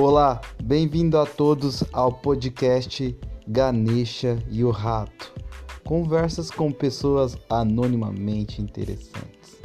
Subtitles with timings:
[0.00, 3.18] Olá, bem-vindo a todos ao podcast
[3.48, 5.34] Ganesha e o Rato.
[5.84, 9.60] Conversas com pessoas anonimamente interessantes.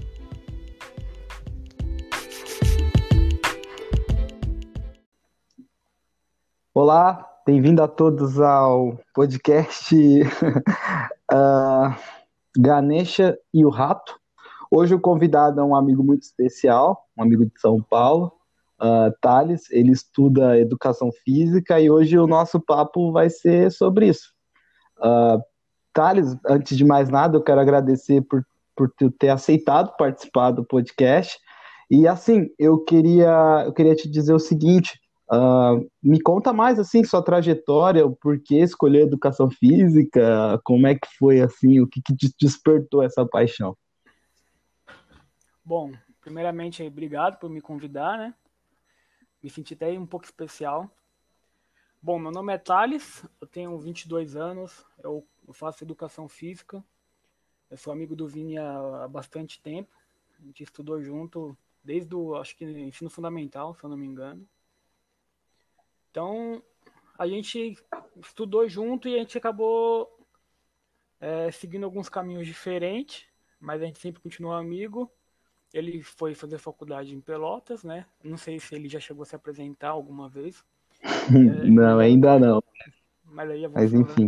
[6.73, 11.95] Olá, bem-vindo a todos ao podcast uh,
[12.57, 14.19] Ganesha e o Rato.
[14.71, 18.33] Hoje o convidado é um amigo muito especial, um amigo de São Paulo,
[18.83, 19.69] uh, Thales.
[19.71, 24.33] Ele estuda educação física e hoje o nosso papo vai ser sobre isso.
[24.99, 25.41] Uh,
[25.93, 31.39] Thales, antes de mais nada, eu quero agradecer por, por ter aceitado participar do podcast.
[31.89, 34.99] E assim, eu queria, eu queria te dizer o seguinte:
[35.31, 41.07] Uh, me conta mais assim sua trajetória, o porquê escolher educação física, como é que
[41.17, 43.75] foi assim, o que, que despertou essa paixão?
[45.65, 48.33] Bom, primeiramente, obrigado por me convidar, né?
[49.43, 50.89] Me senti até um pouco especial.
[52.01, 56.83] Bom, meu nome é Thales, eu tenho 22 anos, eu, faço educação física.
[57.69, 59.93] Eu sou amigo do Vini há, bastante tempo.
[60.39, 64.47] A gente estudou junto desde o, acho que ensino fundamental, se eu não me engano.
[66.09, 66.63] Então,
[67.17, 67.77] a gente
[68.25, 70.25] estudou junto e a gente acabou
[71.19, 73.25] é, seguindo alguns caminhos diferentes,
[73.59, 75.11] mas a gente sempre continuou amigo.
[75.73, 78.05] Ele foi fazer faculdade em Pelotas, né?
[78.23, 80.63] Não sei se ele já chegou a se apresentar alguma vez.
[81.01, 81.09] é,
[81.67, 82.63] não, ainda não.
[83.25, 84.27] Mas, aí mas enfim.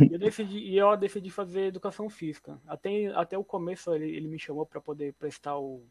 [0.00, 2.58] E eu decidi, e eu decidi fazer educação física.
[2.66, 5.84] Até, até o começo ele, ele me chamou para poder prestar o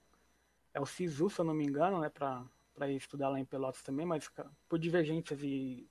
[0.74, 2.44] é o SISU, se eu não me engano, né, para
[2.76, 4.30] para estudar lá em Pelotas também, mas
[4.68, 5.88] por divergências e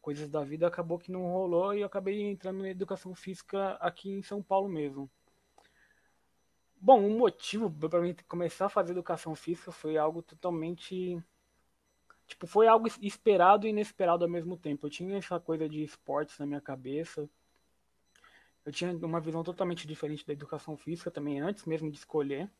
[0.00, 4.08] coisas da vida acabou que não rolou e eu acabei entrando em educação física aqui
[4.08, 5.10] em São Paulo mesmo.
[6.80, 11.20] Bom, o motivo para mim começar a fazer educação física foi algo totalmente
[12.26, 14.86] tipo, foi algo esperado e inesperado ao mesmo tempo.
[14.86, 17.28] Eu tinha essa coisa de esportes na minha cabeça.
[18.64, 22.50] Eu tinha uma visão totalmente diferente da educação física também antes mesmo de escolher.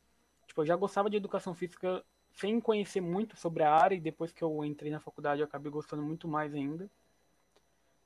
[0.47, 4.33] Tipo, eu já gostava de educação física sem conhecer muito sobre a área e depois
[4.33, 6.91] que eu entrei na faculdade eu acabei gostando muito mais ainda.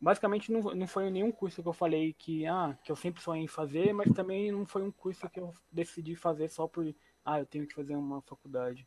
[0.03, 3.45] Basicamente não, não foi nenhum curso que eu falei que, ah, que eu sempre sonhei
[3.45, 6.93] em fazer, mas também não foi um curso que eu decidi fazer só por,
[7.25, 8.85] ah, eu tenho que fazer uma faculdade.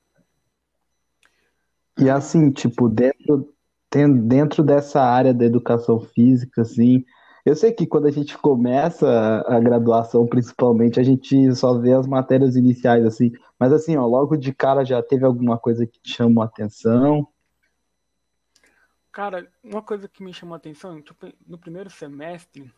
[1.97, 3.55] E assim, tipo, dentro,
[4.25, 7.05] dentro dessa área da educação física, assim,
[7.45, 9.07] eu sei que quando a gente começa
[9.47, 13.31] a graduação, principalmente, a gente só vê as matérias iniciais, assim.
[13.57, 17.25] Mas assim, ó, logo de cara já teve alguma coisa que te chamou a atenção?
[19.15, 22.69] Cara, uma coisa que me chamou a atenção, tipo, no primeiro semestre,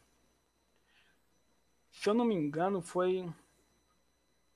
[1.92, 3.24] se eu não me engano, foi.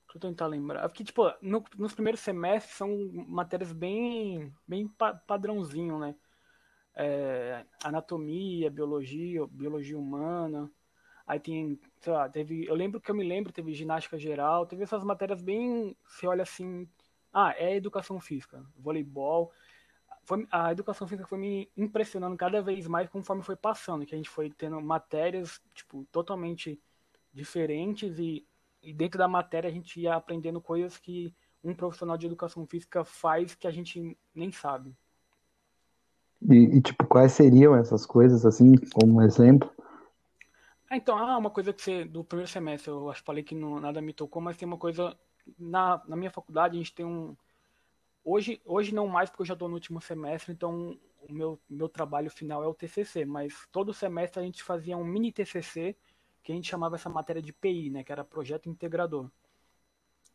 [0.06, 0.88] Deixa eu tentar lembrar.
[0.88, 2.88] Porque, tipo, no, nos primeiros semestres são
[3.26, 4.86] matérias bem, bem
[5.26, 6.14] padrãozinho, né?
[6.94, 10.70] é, anatomia, biologia, biologia humana.
[11.26, 14.84] Aí tem, sei lá, teve, eu lembro que eu me lembro, teve ginástica geral, teve
[14.84, 16.88] essas matérias bem, você olha assim,
[17.32, 19.52] ah, é educação física, voleibol.
[20.24, 24.16] Foi, a educação física foi me impressionando cada vez mais conforme foi passando, que a
[24.16, 26.80] gente foi tendo matérias, tipo, totalmente
[27.32, 28.46] diferentes e,
[28.82, 31.34] e dentro da matéria a gente ia aprendendo coisas que
[31.64, 34.94] um profissional de educação física faz que a gente nem sabe.
[36.48, 39.70] E, e, tipo, quais seriam essas coisas, assim, como um exemplo?
[40.90, 43.54] Ah, então, ah, uma coisa que você, do primeiro semestre, eu acho que falei que
[43.54, 45.16] não, nada me tocou, mas tem uma coisa,
[45.58, 47.36] na, na minha faculdade a gente tem um,
[48.24, 51.88] hoje, hoje não mais porque eu já estou no último semestre, então o meu, meu
[51.88, 55.96] trabalho final é o TCC, mas todo semestre a gente fazia um mini TCC,
[56.42, 59.30] que a gente chamava essa matéria de PI, né, que era Projeto Integrador.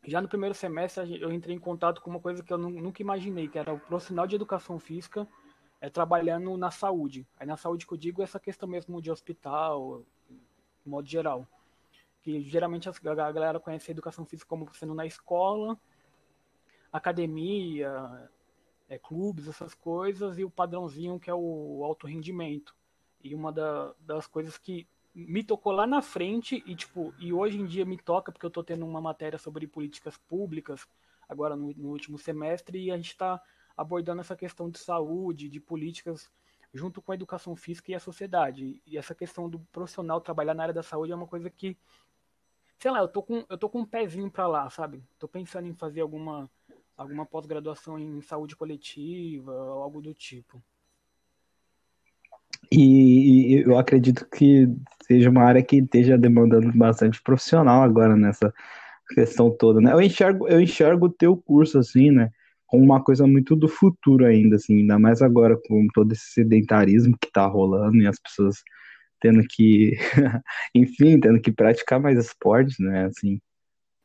[0.04, 3.48] Já no primeiro semestre eu entrei em contato com uma coisa que eu nunca imaginei,
[3.48, 5.28] que era o profissional de educação física
[5.80, 7.26] é, trabalhando na saúde.
[7.36, 11.46] Aí na saúde que eu digo é essa questão mesmo de hospital, de modo geral.
[12.22, 12.92] Que geralmente a
[13.32, 15.78] galera conhece a educação física como sendo na escola,
[16.92, 18.30] academia,
[18.88, 22.74] é, clubes, essas coisas, e o padrãozinho que é o alto rendimento.
[23.22, 27.58] E uma da, das coisas que me tocou lá na frente e tipo e hoje
[27.58, 30.86] em dia me toca porque eu estou tendo uma matéria sobre políticas públicas
[31.28, 33.42] agora no, no último semestre e a gente está
[33.76, 36.30] abordando essa questão de saúde, de políticas,
[36.74, 38.82] junto com a educação física e a sociedade.
[38.84, 41.76] E essa questão do profissional trabalhar na área da saúde é uma coisa que,
[42.76, 45.04] sei lá, eu tô com, eu tô com um pezinho para lá, sabe?
[45.16, 46.50] Tô pensando em fazer alguma,
[46.98, 50.62] alguma pós-graduação em saúde coletiva, algo do tipo.
[52.70, 54.68] E, e, eu acredito que
[55.04, 58.52] seja uma área que esteja demandando bastante profissional agora nessa
[59.14, 59.92] questão toda, né?
[59.92, 62.30] Eu enxergo, eu enxergo o teu curso assim, né?
[62.68, 67.16] como uma coisa muito do futuro ainda, assim, ainda mais agora com todo esse sedentarismo
[67.18, 68.62] que tá rolando e as pessoas
[69.20, 69.96] tendo que,
[70.74, 73.40] enfim, tendo que praticar mais esportes, né, assim.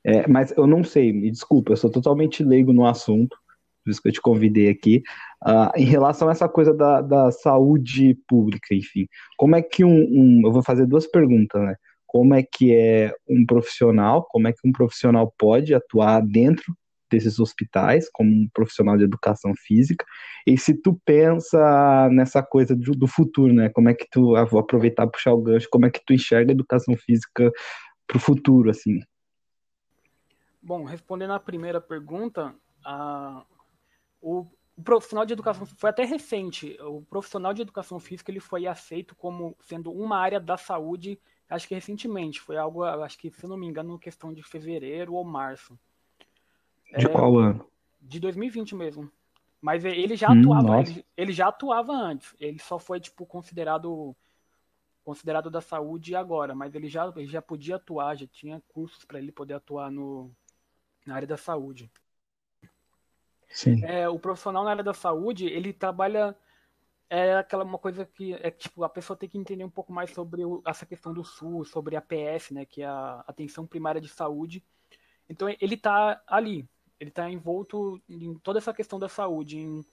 [0.05, 3.37] É, mas eu não sei, me desculpa, eu sou totalmente leigo no assunto,
[3.83, 5.03] por isso que eu te convidei aqui,
[5.45, 9.07] uh, em relação a essa coisa da, da saúde pública, enfim.
[9.37, 11.75] Como é que um, um, Eu vou fazer duas perguntas, né?
[12.07, 16.73] Como é que é um profissional, como é que um profissional pode atuar dentro
[17.11, 20.03] desses hospitais, como um profissional de educação física,
[20.47, 23.69] e se tu pensa nessa coisa do, do futuro, né?
[23.69, 26.51] Como é que tu, ah, vou aproveitar puxar o gancho, como é que tu enxerga
[26.51, 27.51] a educação física
[28.07, 28.99] para o futuro, assim?
[30.63, 32.55] Bom, respondendo à primeira pergunta,
[32.85, 33.45] a,
[34.21, 36.77] o, o profissional de educação foi até recente.
[36.81, 41.19] O profissional de educação física ele foi aceito como sendo uma área da saúde,
[41.49, 42.39] acho que recentemente.
[42.39, 45.77] Foi algo, acho que se não me engano, questão de fevereiro ou março.
[46.97, 47.69] De é, qual ano?
[48.01, 49.11] De 2020 mesmo.
[49.61, 52.33] Mas ele já hum, atuava, ele, ele, já atuava antes.
[52.39, 54.15] Ele só foi tipo considerado
[55.03, 59.19] considerado da saúde agora, mas ele já ele já podia atuar, já tinha cursos para
[59.19, 60.31] ele poder atuar no
[61.05, 61.91] na área da saúde.
[63.49, 63.83] Sim.
[63.85, 66.35] É, o profissional na área da saúde, ele trabalha
[67.09, 70.09] é aquela uma coisa que é tipo a pessoa tem que entender um pouco mais
[70.09, 74.01] sobre o, essa questão do SUS, sobre a PS, né, que é a atenção primária
[74.01, 74.63] de saúde.
[75.29, 76.67] Então ele está ali,
[76.99, 79.85] ele está envolto em toda essa questão da saúde, em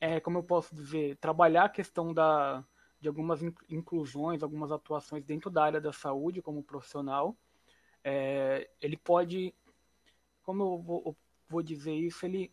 [0.00, 2.64] é, como eu posso dizer, trabalhar a questão da
[3.00, 7.36] de algumas inclusões, algumas atuações dentro da área da saúde como profissional.
[8.02, 9.54] É, ele pode,
[10.44, 11.16] como eu vou, eu
[11.48, 12.52] vou dizer isso, ele,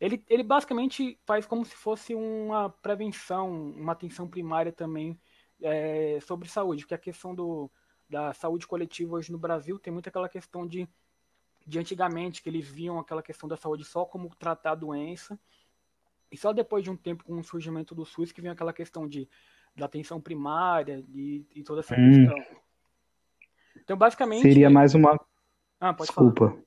[0.00, 5.20] ele, ele basicamente faz como se fosse uma prevenção, uma atenção primária também
[5.60, 7.70] é, sobre saúde, porque a questão do,
[8.08, 10.88] da saúde coletiva hoje no Brasil tem muito aquela questão de,
[11.66, 15.38] de antigamente, que eles viam aquela questão da saúde só como tratar a doença,
[16.32, 19.06] e só depois de um tempo com o surgimento do SUS que vem aquela questão
[19.06, 19.28] de
[19.74, 22.26] da atenção primária e, e toda essa hum.
[22.26, 22.60] questão.
[23.76, 24.42] Então, basicamente.
[24.42, 25.18] Seria mais uma.
[25.78, 26.50] Ah, pode Desculpa.
[26.50, 26.62] Falar.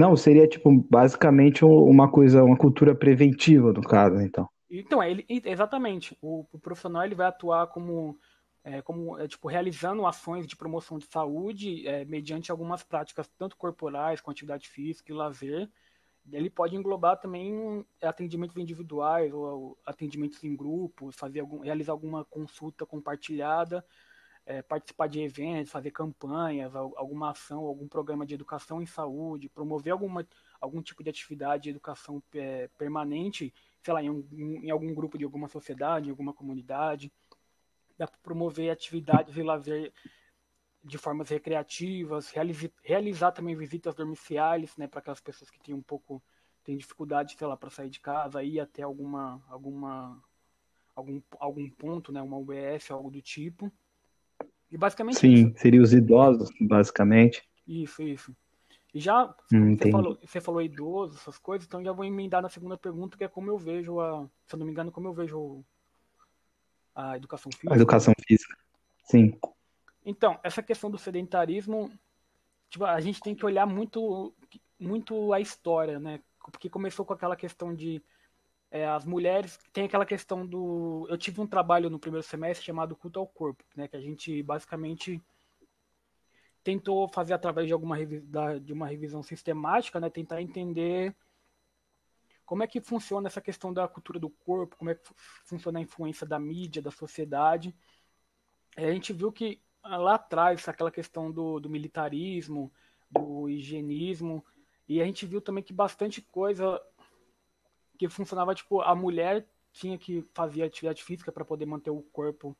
[0.00, 4.48] Não, seria tipo basicamente uma coisa, uma cultura preventiva no caso, então.
[4.70, 6.16] Então, ele, exatamente.
[6.22, 8.18] O, o profissional ele vai atuar como,
[8.64, 13.58] é, como é, tipo, realizando ações de promoção de saúde é, mediante algumas práticas, tanto
[13.58, 15.68] corporais, com atividade física e lazer.
[16.32, 22.86] Ele pode englobar também atendimentos individuais ou atendimentos em grupos, fazer algum, realizar alguma consulta
[22.86, 23.84] compartilhada
[24.46, 29.92] é, participar de eventos, fazer campanhas, alguma ação, algum programa de educação em saúde, promover
[29.92, 30.26] alguma,
[30.60, 35.16] algum tipo de atividade de educação é, permanente, sei lá, em, um, em, algum grupo
[35.16, 37.12] de alguma sociedade, em alguma comunidade.
[37.96, 39.92] Dá para promover atividades e lazer
[40.82, 45.82] de formas recreativas, realizar, realizar também visitas domiciliares, né, para aquelas pessoas que têm um
[45.82, 46.22] pouco
[46.64, 50.22] têm dificuldade, sei lá, para sair de casa, ir até alguma alguma
[50.94, 53.72] algum, algum ponto, né, uma UBS, algo do tipo.
[54.70, 55.58] E basicamente Sim, isso.
[55.58, 57.42] seria os idosos, basicamente.
[57.66, 58.34] Isso, isso.
[58.92, 62.48] E já hum, você, falou, você falou idoso, essas coisas, então já vou emendar na
[62.48, 65.12] segunda pergunta, que é como eu vejo a, se eu não me engano, como eu
[65.12, 65.64] vejo
[66.94, 67.72] a educação física.
[67.72, 68.56] A educação física.
[69.04, 69.38] Sim.
[70.04, 71.90] Então, essa questão do sedentarismo,
[72.68, 74.34] tipo, a gente tem que olhar muito
[74.78, 76.20] muito a história, né?
[76.50, 78.02] Porque começou com aquela questão de
[78.70, 82.94] é, as mulheres tem aquela questão do eu tive um trabalho no primeiro semestre chamado
[82.96, 85.20] culto ao corpo né que a gente basicamente
[86.62, 87.96] tentou fazer através de alguma
[88.60, 91.14] de uma revisão sistemática né tentar entender
[92.44, 95.02] como é que funciona essa questão da cultura do corpo como é que
[95.44, 97.74] funciona a influência da mídia da sociedade.
[98.76, 102.72] É, a gente viu que ah, lá atrás aquela questão do, do militarismo
[103.10, 104.44] do higienismo
[104.88, 106.80] e a gente viu também que bastante coisa
[108.00, 112.56] que funcionava tipo a mulher tinha que fazer atividade física para poder manter o corpo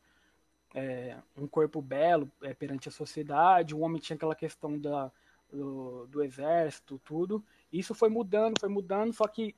[0.74, 3.74] é, um corpo belo é, perante a sociedade.
[3.74, 5.10] O homem tinha aquela questão da
[5.50, 7.42] do, do, exército tudo.
[7.72, 9.56] Isso foi mudando foi mudando só que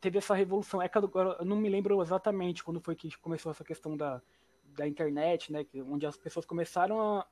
[0.00, 0.80] teve essa revolução.
[0.80, 4.22] É que eu não me lembro exatamente quando foi que começou essa questão da,
[4.66, 7.26] da internet né onde as pessoas começaram a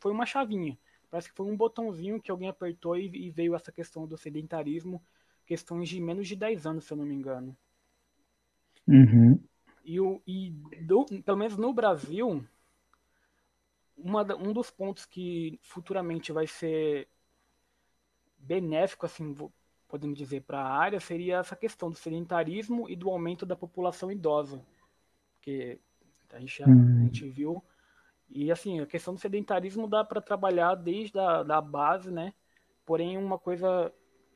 [0.00, 0.78] foi uma chavinha.
[1.10, 5.02] Parece que foi um botãozinho que alguém apertou e, e veio essa questão do sedentarismo
[5.46, 7.56] questões de menos de 10 anos, se eu não me engano.
[8.86, 9.38] Uhum.
[9.84, 10.50] E, o, e
[10.82, 12.44] do, pelo menos no Brasil,
[13.96, 17.08] uma, um dos pontos que futuramente vai ser
[18.38, 19.34] benéfico, assim,
[19.88, 24.10] podemos dizer, para a área, seria essa questão do sedentarismo e do aumento da população
[24.10, 24.64] idosa.
[25.34, 25.78] Porque
[26.32, 27.00] a gente, uhum.
[27.00, 27.62] a gente viu.
[28.28, 32.32] E assim, a questão do sedentarismo dá para trabalhar desde a da base, né?
[32.86, 33.92] Porém, uma coisa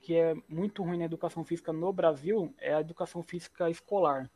[0.06, 4.30] que é muito ruim na educação física no Brasil é a educação física escolar.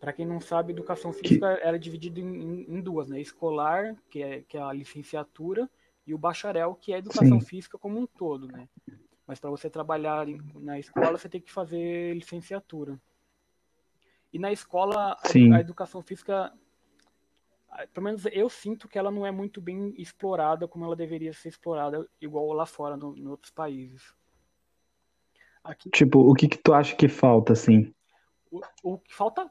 [0.00, 1.62] Para quem não sabe, educação física que...
[1.62, 3.20] era dividida em, em, duas, né?
[3.20, 5.70] Escolar, que é, que é a licenciatura,
[6.04, 7.46] e o bacharel, que é a educação Sim.
[7.46, 8.68] física como um todo, né?
[9.28, 13.00] Mas para você trabalhar na escola, você tem que fazer licenciatura.
[14.32, 16.52] E na escola, a, a educação física
[17.92, 21.48] pelo menos eu sinto que ela não é muito bem explorada como ela deveria ser
[21.48, 24.14] explorada, igual lá fora, no, em outros países.
[25.62, 27.92] Aqui, tipo, o que que tu acha que falta, assim?
[28.50, 29.50] O, o que falta,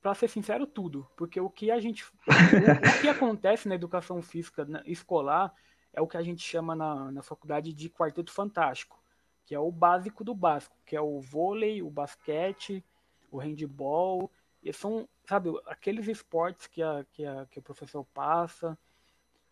[0.00, 1.06] para ser sincero, tudo.
[1.16, 2.04] Porque o que a gente.
[2.04, 5.52] o, o, que acontece na educação física escolar
[5.92, 9.02] é o que a gente chama na, na faculdade de quarteto fantástico,
[9.44, 12.82] que é o básico do básico, que é o vôlei, o basquete,
[13.30, 14.30] o handball.
[14.62, 18.78] E são sabe, aqueles esportes que, a, que, a, que o professor passa.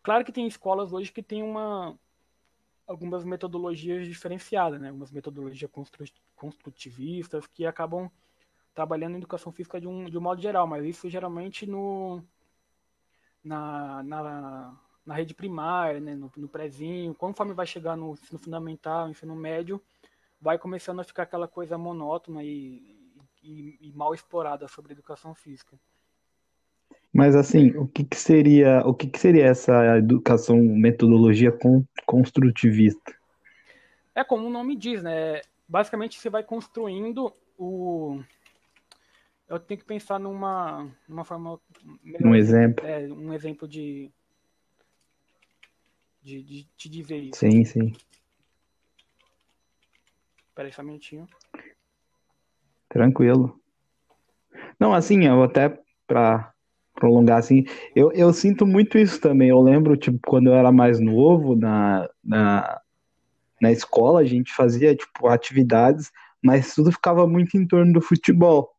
[0.03, 1.99] Claro que tem escolas hoje que tem uma
[2.87, 4.89] algumas metodologias diferenciadas, né?
[4.89, 5.71] Algumas metodologias
[6.35, 8.11] construtivistas que acabam
[8.75, 12.23] trabalhando em educação física de um, de um modo geral, mas isso geralmente no
[13.45, 16.15] na, na, na rede primária, né?
[16.15, 19.81] no, no prézinho, conforme vai chegar no ensino fundamental, ensino médio,
[20.41, 23.00] vai começando a ficar aquela coisa monótona e,
[23.43, 25.79] e, e mal explorada sobre educação física.
[27.13, 31.53] Mas assim, o que, que seria o que, que, seria essa educação metodologia
[32.07, 33.15] construtivista?
[34.15, 35.41] É como o nome diz, né?
[35.69, 38.23] Basicamente você vai construindo o
[39.49, 41.61] eu tenho que pensar numa, numa forma
[42.25, 44.11] um exemplo é, um exemplo de
[46.23, 47.41] de, de te dizer isso.
[47.41, 47.93] Sim, sim.
[50.49, 51.27] Espera só um minutinho.
[52.91, 53.55] Tranquilo.
[54.79, 56.53] Não, assim, eu até para
[56.95, 59.49] prolongar assim, eu, eu sinto muito isso também.
[59.49, 62.81] Eu lembro, tipo, quando eu era mais novo, na, na,
[63.61, 66.11] na escola, a gente fazia, tipo, atividades,
[66.43, 68.71] mas tudo ficava muito em torno do futebol.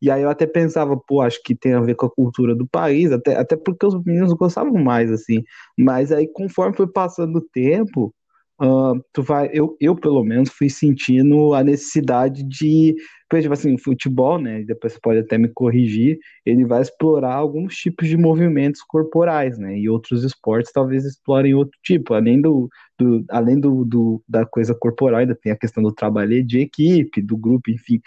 [0.00, 2.66] E aí eu até pensava, pô, acho que tem a ver com a cultura do
[2.66, 5.42] país, até, até porque os meninos gostavam mais, assim.
[5.76, 8.14] Mas aí, conforme foi passando o tempo,
[8.60, 12.94] uh, tu vai, eu, eu pelo menos fui sentindo a necessidade de,
[13.30, 17.74] tipo assim, o futebol, né, depois você pode até me corrigir, ele vai explorar alguns
[17.76, 23.24] tipos de movimentos corporais, né, e outros esportes talvez explorem outro tipo, além do, do
[23.30, 27.36] além do, do, da coisa corporal, ainda tem a questão do trabalho de equipe, do
[27.36, 28.00] grupo, enfim.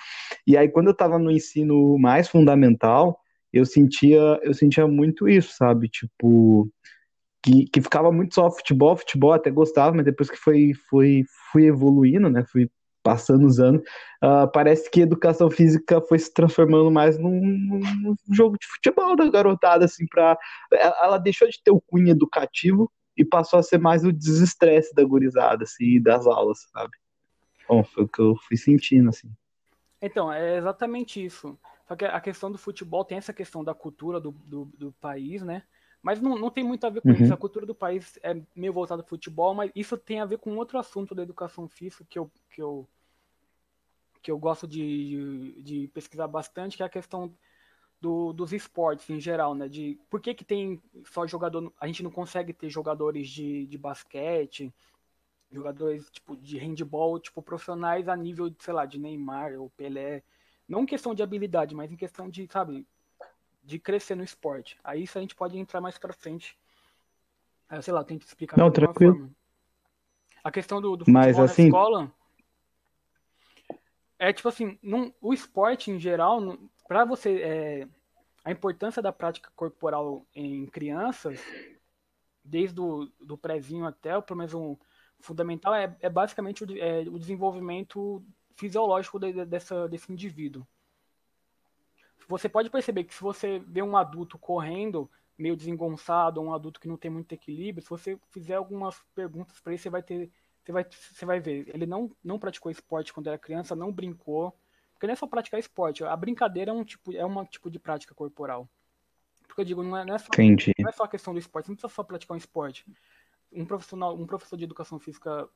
[0.45, 3.17] E aí quando eu estava no ensino mais fundamental,
[3.53, 5.89] eu sentia, eu sentia muito isso, sabe?
[5.89, 6.69] Tipo,
[7.43, 11.65] que, que ficava muito só futebol, futebol até gostava, mas depois que foi, foi, fui
[11.65, 12.69] evoluindo, né, fui
[13.03, 13.81] passando os anos,
[14.23, 19.27] uh, parece que educação física foi se transformando mais num, num, jogo de futebol da
[19.29, 20.37] garotada, assim, pra,
[20.71, 25.03] ela deixou de ter o cunho educativo e passou a ser mais o desestresse da
[25.03, 26.91] gurizada, assim, das aulas, sabe?
[27.67, 29.31] Bom, foi o que eu fui sentindo, assim.
[30.01, 31.57] Então, é exatamente isso.
[31.87, 35.41] Só que a questão do futebol tem essa questão da cultura do, do, do país,
[35.41, 35.63] né?
[36.01, 37.15] Mas não, não tem muito a ver com uhum.
[37.15, 37.33] isso.
[37.33, 40.55] A cultura do país é meio voltada ao futebol, mas isso tem a ver com
[40.57, 42.87] outro assunto da educação física que eu, que eu,
[44.21, 47.31] que eu gosto de, de pesquisar bastante, que é a questão
[48.01, 49.69] do, dos esportes em geral, né?
[49.69, 51.71] De por que, que tem só jogador.
[51.79, 54.73] A gente não consegue ter jogadores de, de basquete,
[55.51, 60.23] jogadores tipo de handball, tipo, profissionais a nível, sei lá, de Neymar ou Pelé.
[60.67, 62.87] Não em questão de habilidade, mas em questão de, sabe,
[63.63, 64.77] de crescer no esporte.
[64.83, 66.57] Aí isso a gente pode entrar mais para frente.
[67.81, 69.13] Sei lá, tento explicar Não, tranquilo.
[69.13, 69.35] Forma.
[70.43, 71.63] A questão do, do futebol Mas, assim...
[71.63, 72.11] na escola
[74.19, 77.87] é tipo assim, num, o esporte em geral, para você é,
[78.43, 81.39] a importância da prática corporal em crianças,
[82.43, 84.77] desde o do prézinho até o pelo menos um
[85.19, 88.23] fundamental é, é basicamente o, é, o desenvolvimento
[88.55, 90.67] fisiológico de, dessa, desse indivíduo
[92.31, 96.87] você pode perceber que se você vê um adulto correndo meio desengonçado, um adulto que
[96.87, 100.31] não tem muito equilíbrio, se você fizer algumas perguntas para ele, você vai ter,
[100.63, 104.55] você vai, você vai ver, ele não, não praticou esporte quando era criança, não brincou,
[104.93, 107.79] porque não é só praticar esporte, a brincadeira é um tipo, é um tipo de
[107.79, 108.69] prática corporal.
[109.47, 110.27] Porque eu digo, não é, não é, só,
[110.79, 112.85] não é só a questão do esporte, não precisa só praticar um esporte.
[113.51, 115.49] Um profissional, um professor de educação física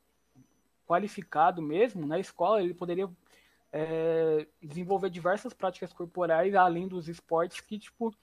[0.86, 3.10] qualificado mesmo, na escola, ele poderia
[3.72, 8.14] é, desenvolver diversas práticas corporais além dos esportes que tipo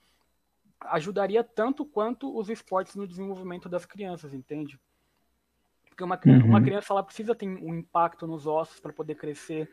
[0.80, 4.80] ajudaria tanto quanto os esportes no desenvolvimento das crianças, entende?
[5.88, 6.46] Porque uma, uhum.
[6.46, 9.70] uma criança ela precisa ter um impacto nos ossos para poder crescer,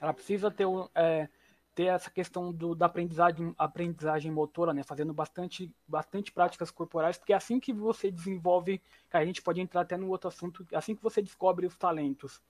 [0.00, 1.28] ela precisa ter é,
[1.74, 4.82] ter essa questão do, da aprendizagem, aprendizagem motora, né?
[4.84, 8.80] Fazendo bastante, bastante práticas corporais, porque é assim que você desenvolve,
[9.12, 12.40] a gente pode entrar até no outro assunto, é assim que você descobre os talentos.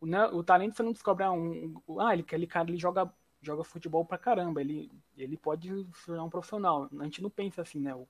[0.00, 3.12] O, né, o talento você não descobre ah, um, ah, ele, aquele cara ele joga,
[3.40, 6.88] joga futebol pra caramba, ele, ele pode se tornar um profissional.
[6.98, 7.94] A gente não pensa assim, né?
[7.94, 8.08] O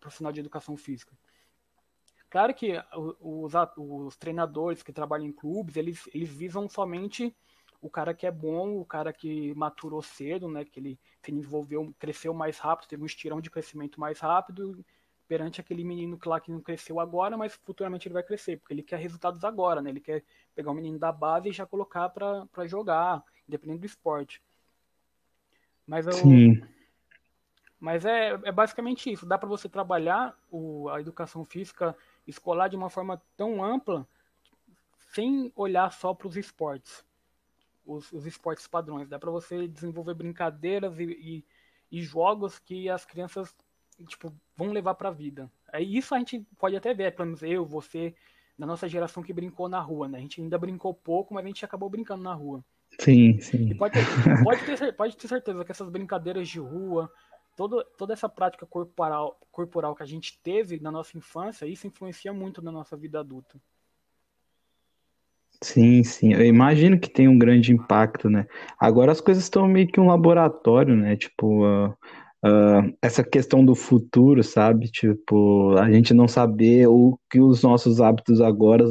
[0.00, 1.16] profissional de educação física.
[2.30, 2.72] Claro que
[3.20, 7.36] os, os treinadores que trabalham em clubes, eles, eles visam somente
[7.82, 11.94] o cara que é bom, o cara que maturou cedo, né, que ele se desenvolveu,
[11.98, 14.82] cresceu mais rápido, teve um estirão de crescimento mais rápido
[15.32, 18.74] perante aquele menino que lá que não cresceu agora, mas futuramente ele vai crescer, porque
[18.74, 19.88] ele quer resultados agora, né?
[19.88, 20.22] Ele quer
[20.54, 24.42] pegar o menino da base e já colocar para jogar, independente do esporte.
[25.86, 26.62] Mas eu, Sim.
[27.80, 29.24] Mas é, é basicamente isso.
[29.24, 31.96] Dá para você trabalhar o, a educação física
[32.26, 34.06] escolar de uma forma tão ampla
[35.14, 37.02] sem olhar só para os esportes
[37.86, 39.08] os, os esportes padrões.
[39.08, 41.44] Dá para você desenvolver brincadeiras e, e,
[41.90, 43.54] e, jogos que as crianças
[44.02, 45.50] tipo, vão levar para a vida.
[45.72, 48.14] É isso a gente pode até ver, pelo menos eu, você,
[48.58, 50.18] da nossa geração que brincou na rua, né?
[50.18, 52.64] A gente ainda brincou pouco, mas a gente acabou brincando na rua.
[52.98, 53.70] Sim, sim.
[53.70, 57.10] E pode ter, pode ter, pode ter certeza que essas brincadeiras de rua,
[57.56, 62.32] todo, toda essa prática corporal, corporal que a gente teve na nossa infância, isso influencia
[62.32, 63.58] muito na nossa vida adulta.
[65.62, 66.32] Sim, sim.
[66.32, 68.46] Eu imagino que tem um grande impacto, né?
[68.78, 71.16] Agora as coisas estão meio que um laboratório, né?
[71.16, 71.96] Tipo, uh,
[72.44, 74.88] uh, essa questão do futuro, sabe?
[74.88, 78.84] Tipo, a gente não saber o que os nossos hábitos agora.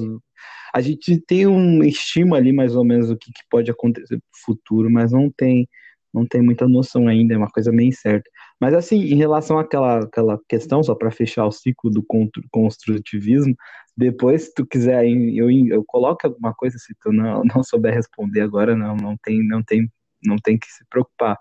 [0.74, 4.22] A gente tem um estima ali mais ou menos o que, que pode acontecer no
[4.46, 5.68] futuro, mas não tem,
[6.14, 8.30] não tem muita noção ainda, é uma coisa meio incerta.
[8.60, 12.04] Mas assim, em relação àquela, àquela questão, só para fechar o ciclo do
[12.52, 13.56] construtivismo,
[13.98, 18.42] depois, se tu quiser, eu, eu coloco alguma coisa, se tu não, não souber responder
[18.42, 19.92] agora, não, não, tem, não, tem,
[20.24, 21.38] não tem que se preocupar.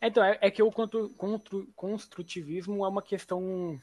[0.00, 0.70] Então, é, é que o
[1.74, 3.80] construtivismo é uma questão.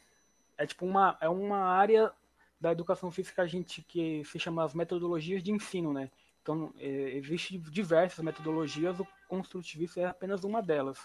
[0.58, 2.12] É tipo uma, é uma área
[2.60, 6.10] da educação física a gente que se chama as metodologias de ensino, né?
[6.42, 11.00] Então, é, existe diversas metodologias, o construtivismo é apenas uma delas.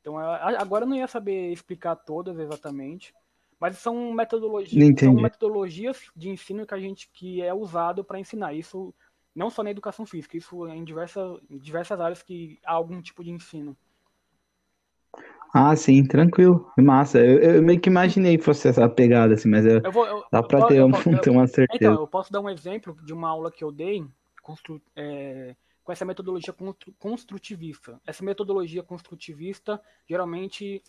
[0.00, 3.14] Então, agora eu não ia saber explicar todas exatamente,
[3.60, 8.54] mas são metodologias, são metodologias de ensino que a gente que é usado para ensinar.
[8.54, 8.92] Isso
[9.34, 13.22] não só na educação física, isso em diversas, em diversas áreas que há algum tipo
[13.22, 13.76] de ensino.
[15.52, 16.72] Ah, sim, tranquilo.
[16.78, 17.18] Massa.
[17.18, 20.24] Eu, eu, meio que imaginei que fosse essa pegada, assim, mas eu, eu vou, eu,
[20.32, 20.88] dá para ter, eu,
[21.22, 21.92] ter uma certeza.
[21.92, 24.02] Então, eu posso dar um exemplo de uma aula que eu dei
[24.42, 26.54] constru, é, com essa metodologia
[26.98, 28.00] construtivista.
[28.06, 30.82] Essa metodologia construtivista geralmente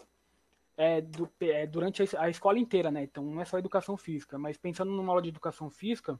[0.78, 3.04] é, do, é, durante a, a, escola inteira, né?
[3.04, 6.19] Então não é só educação física, mas pensando numa aula de educação física,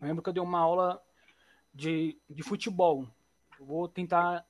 [0.00, 1.02] eu lembro que eu dei uma aula
[1.74, 3.08] de, de futebol.
[3.58, 4.46] Eu vou tentar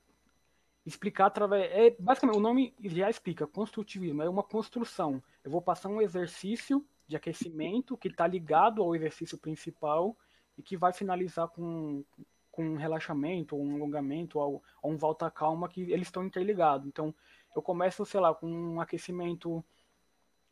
[0.87, 1.69] explicar através.
[1.71, 5.21] É, basicamente, o nome já explica, construtivismo, é uma construção.
[5.43, 10.17] Eu vou passar um exercício de aquecimento que está ligado ao exercício principal
[10.57, 12.03] e que vai finalizar com,
[12.49, 16.87] com um relaxamento, um alongamento, ou, ou um volta calma, que eles estão interligados.
[16.87, 17.13] Então,
[17.55, 19.63] eu começo, sei lá, com um aquecimento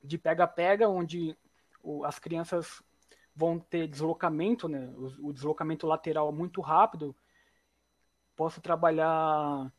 [0.03, 1.35] de pega-pega, onde
[2.03, 2.83] as crianças
[3.35, 4.93] vão ter deslocamento, né?
[4.97, 7.15] O, deslocamento lateral muito rápido.
[8.35, 9.71] Posso trabalhar,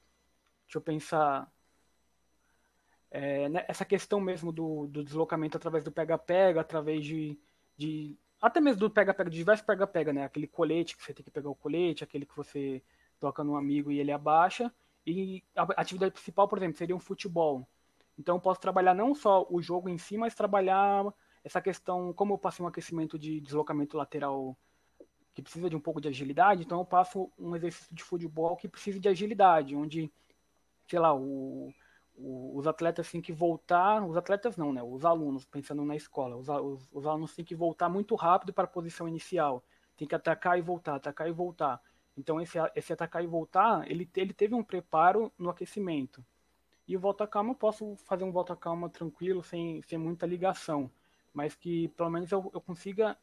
[0.66, 1.50] deixa eu pensar,
[3.11, 3.64] é, né?
[3.68, 7.38] essa questão mesmo do, do deslocamento através do pega-pega, através de,
[7.76, 10.24] de até mesmo do pega-pega, de diversos pega-pega, né?
[10.24, 12.83] Aquele colete que você tem que pegar o colete, aquele que você
[13.18, 14.72] toca no amigo e ele abaixa.
[15.07, 17.66] E a atividade principal, por exemplo, seria um futebol.
[18.18, 21.07] Então eu posso trabalhar não só o jogo em si, mas trabalhar
[21.44, 24.57] essa questão, como eu passei um aquecimento de deslocamento lateral
[25.33, 28.66] que precisa de um pouco de agilidade, então eu passo um exercício de futebol que
[28.66, 30.11] precisa de agilidade, onde,
[30.87, 31.72] sei lá, o,
[32.16, 34.83] o, os atletas têm que voltar, os atletas não, né?
[34.83, 38.64] Os alunos, pensando na escola, os, os, os alunos têm que voltar muito rápido para
[38.64, 39.62] a posição inicial.
[39.96, 41.81] Tem que atacar e voltar, atacar e voltar.
[42.16, 46.25] Então esse, esse atacar e voltar, ele, ele teve um preparo no aquecimento.
[46.88, 50.90] E o volta calma eu posso fazer um volta calma tranquilo, sem, sem muita ligação,
[51.33, 53.18] mas que pelo menos eu, eu consiga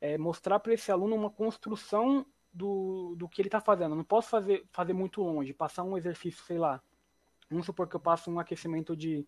[0.00, 3.92] é, mostrar para esse aluno uma construção do, do que ele está fazendo.
[3.92, 6.82] Eu não posso fazer, fazer muito longe, passar um exercício, sei lá.
[7.50, 9.26] Vamos supor que eu passo um aquecimento de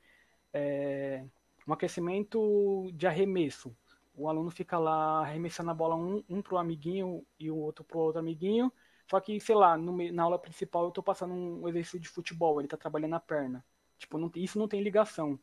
[0.53, 1.25] é,
[1.67, 3.75] um aquecimento de arremesso.
[4.15, 7.85] O aluno fica lá arremessando a bola um, um para o amiguinho e o outro
[7.85, 8.73] para o outro amiguinho
[9.11, 12.61] só que, sei lá, no, na aula principal eu tô passando um exercício de futebol,
[12.61, 13.65] ele tá trabalhando a perna.
[13.99, 15.37] Tipo, não, isso não tem ligação.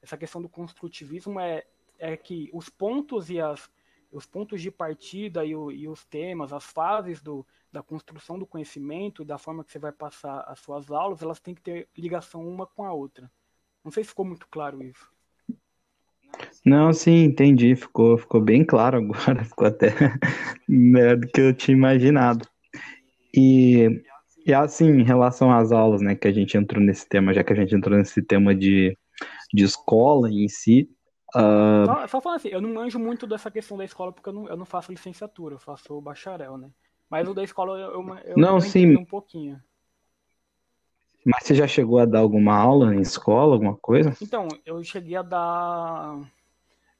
[0.00, 1.66] Essa questão do construtivismo é,
[1.98, 3.70] é que os pontos e as,
[4.10, 8.46] os pontos de partida e, o, e os temas, as fases do, da construção do
[8.46, 12.46] conhecimento, da forma que você vai passar as suas aulas, elas têm que ter ligação
[12.46, 13.30] uma com a outra.
[13.84, 15.08] Não sei se ficou muito claro isso.
[16.64, 17.74] Não, sim, entendi.
[17.74, 19.42] Ficou, ficou bem claro agora.
[19.44, 19.88] Ficou até
[20.68, 22.46] melhor do que eu tinha imaginado.
[23.34, 24.02] E,
[24.46, 27.52] e assim, em relação às aulas, né, que a gente entrou nesse tema, já que
[27.52, 28.96] a gente entrou nesse tema de,
[29.52, 30.88] de escola em si,
[31.34, 31.86] Uh...
[31.86, 34.48] Só, só falando assim, eu não manjo muito dessa questão da escola porque eu não,
[34.48, 36.68] eu não faço licenciatura, eu faço bacharel, né?
[37.10, 37.90] Mas o da escola eu,
[38.24, 38.96] eu, não, sim.
[38.96, 39.60] um pouquinho.
[41.26, 44.16] Mas você já chegou a dar alguma aula em escola, alguma coisa?
[44.22, 46.20] Então, eu cheguei a dar.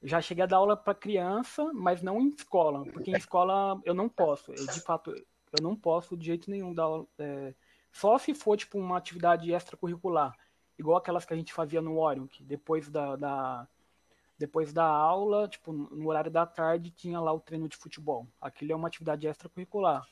[0.02, 3.94] Já cheguei a dar aula para criança, mas não em escola, porque em escola eu
[3.94, 4.52] não posso.
[4.52, 7.06] Eu, de fato, eu não posso de jeito nenhum dar aula.
[7.18, 7.54] É...
[7.92, 10.34] Só se for tipo uma atividade extracurricular,
[10.78, 13.68] igual aquelas que a gente fazia no Orion, que depois da, da
[14.40, 18.26] depois da aula, tipo, no horário da tarde, tinha lá o treino de futebol.
[18.40, 20.08] Aquilo é uma atividade extracurricular.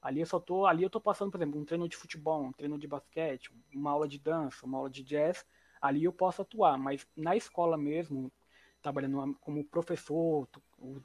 [0.00, 2.52] Ali eu só tô, ali eu tô passando, por exemplo, um treino de futebol, um
[2.52, 5.44] treino de basquete, uma aula de dança, uma aula de jazz,
[5.78, 8.32] ali eu posso atuar, mas na escola mesmo,
[8.80, 10.48] trabalhando como professor,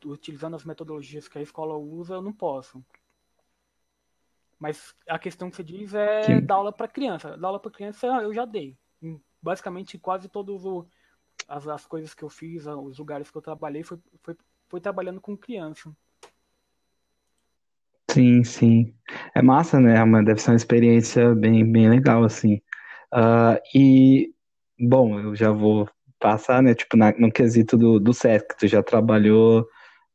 [0.06, 2.82] utilizando as metodologias que a escola usa, eu não posso.
[4.58, 6.40] Mas a questão que você diz é que...
[6.40, 7.36] dar aula para criança.
[7.36, 8.78] Dar aula para criança eu já dei.
[9.42, 10.86] Basicamente quase todos os
[11.52, 14.36] as, as coisas que eu fiz, os lugares que eu trabalhei, foi, foi,
[14.70, 15.92] foi trabalhando com criança.
[18.10, 18.94] Sim, sim.
[19.36, 19.94] É massa, né?
[20.24, 22.56] Deve ser uma experiência bem, bem legal, assim.
[23.14, 24.34] Uh, e,
[24.80, 26.74] bom, eu já vou passar, né?
[26.74, 29.68] Tipo, na, no quesito do, do SESC, tu já trabalhou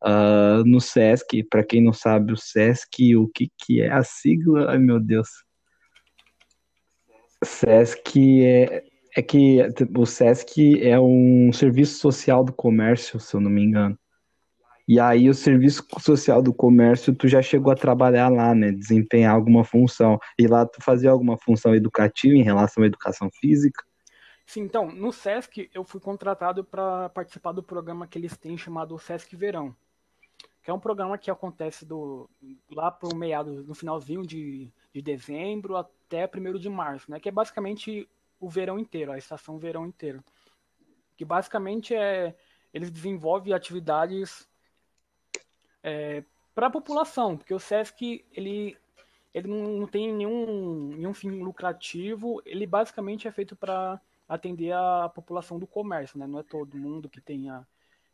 [0.02, 1.42] uh, no SESC.
[1.44, 4.70] Para quem não sabe, o SESC, o que, que é a sigla?
[4.70, 5.28] Ai, meu Deus.
[7.44, 8.84] SESC é
[9.16, 9.58] é que
[9.96, 13.98] o SESC é um serviço social do comércio, se eu não me engano.
[14.86, 18.70] E aí o serviço social do comércio, tu já chegou a trabalhar lá, né?
[18.70, 20.18] Desempenhar alguma função.
[20.38, 23.82] E lá tu fazia alguma função educativa em relação à educação física?
[24.44, 28.98] Sim, então, no SESC eu fui contratado para participar do programa que eles têm chamado
[28.98, 29.74] SESC Verão.
[30.62, 32.28] Que é um programa que acontece do,
[32.70, 37.18] lá para o meado, no finalzinho de, de dezembro até 1 de março, né?
[37.18, 38.06] Que é basicamente
[38.38, 40.22] o verão inteiro, a estação verão inteiro.
[41.16, 42.34] Que basicamente é.
[42.72, 44.46] Eles desenvolvem atividades
[45.82, 46.22] é,
[46.54, 48.76] para a população, porque o SESC ele,
[49.32, 55.58] ele não, tem nenhum, nenhum fim lucrativo, ele basicamente é feito para atender a população
[55.58, 56.26] do comércio, né?
[56.26, 57.66] Não é todo mundo que tenha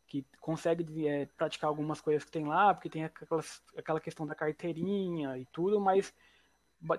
[0.05, 4.35] que consegue é, praticar algumas coisas que tem lá, porque tem aquelas, aquela questão da
[4.35, 6.13] carteirinha e tudo, mas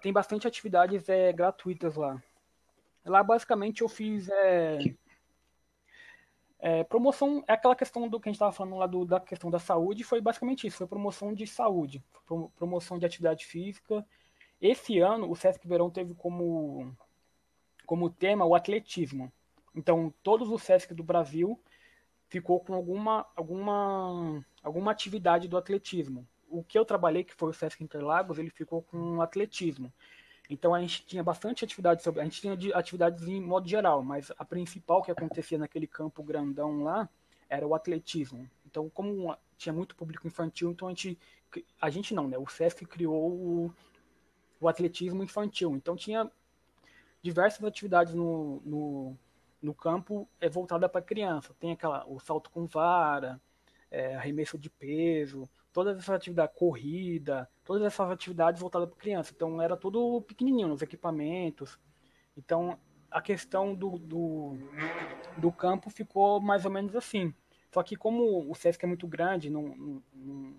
[0.03, 2.21] tem bastante atividades é, gratuitas lá.
[3.05, 4.79] Lá basicamente eu fiz é,
[6.59, 9.51] é, promoção, é aquela questão do que a gente estava falando lá do, da questão
[9.51, 12.03] da saúde, foi basicamente isso, foi promoção de saúde,
[12.57, 14.05] promoção de atividade física.
[14.59, 16.97] Esse ano o Sesc Verão teve como,
[17.85, 19.31] como tema o atletismo.
[19.75, 21.61] Então todos os Sesc do Brasil
[22.29, 26.27] ficou com alguma, alguma, alguma atividade do atletismo.
[26.49, 29.93] O que eu trabalhei, que foi o Sesc Interlagos, ele ficou com atletismo.
[30.49, 32.21] Então a gente tinha bastante atividade sobre.
[32.21, 36.83] A gente tinha atividades em modo geral, mas a principal que acontecia naquele campo grandão
[36.83, 37.09] lá
[37.49, 38.49] era o atletismo.
[38.67, 41.19] Então, como tinha muito público infantil, então a gente.
[41.81, 42.37] A gente não, né?
[42.37, 43.75] O SESC criou o,
[44.61, 45.75] o atletismo infantil.
[45.77, 46.31] Então tinha
[47.23, 49.17] diversas atividades no, no,
[49.63, 51.55] no campo é, voltada para criança.
[51.61, 53.41] Tem aquela, o salto com vara,
[53.91, 59.33] é, arremesso de peso, todas essas atividades, corrida, todas essas atividades voltadas para criança.
[59.35, 61.79] Então era tudo pequenininho, nos equipamentos.
[62.37, 62.79] Então
[63.11, 64.57] a questão do, do,
[65.37, 67.35] do, campo ficou mais ou menos assim.
[67.73, 69.63] Só que como o SESC é muito grande, não,
[70.15, 70.55] não,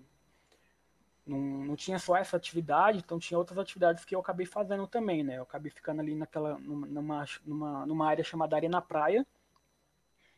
[1.26, 5.24] não, não, tinha só essa atividade, então tinha outras atividades que eu acabei fazendo também,
[5.24, 5.38] né?
[5.38, 9.26] Eu acabei ficando ali naquela, numa, numa, numa área chamada Arena Praia,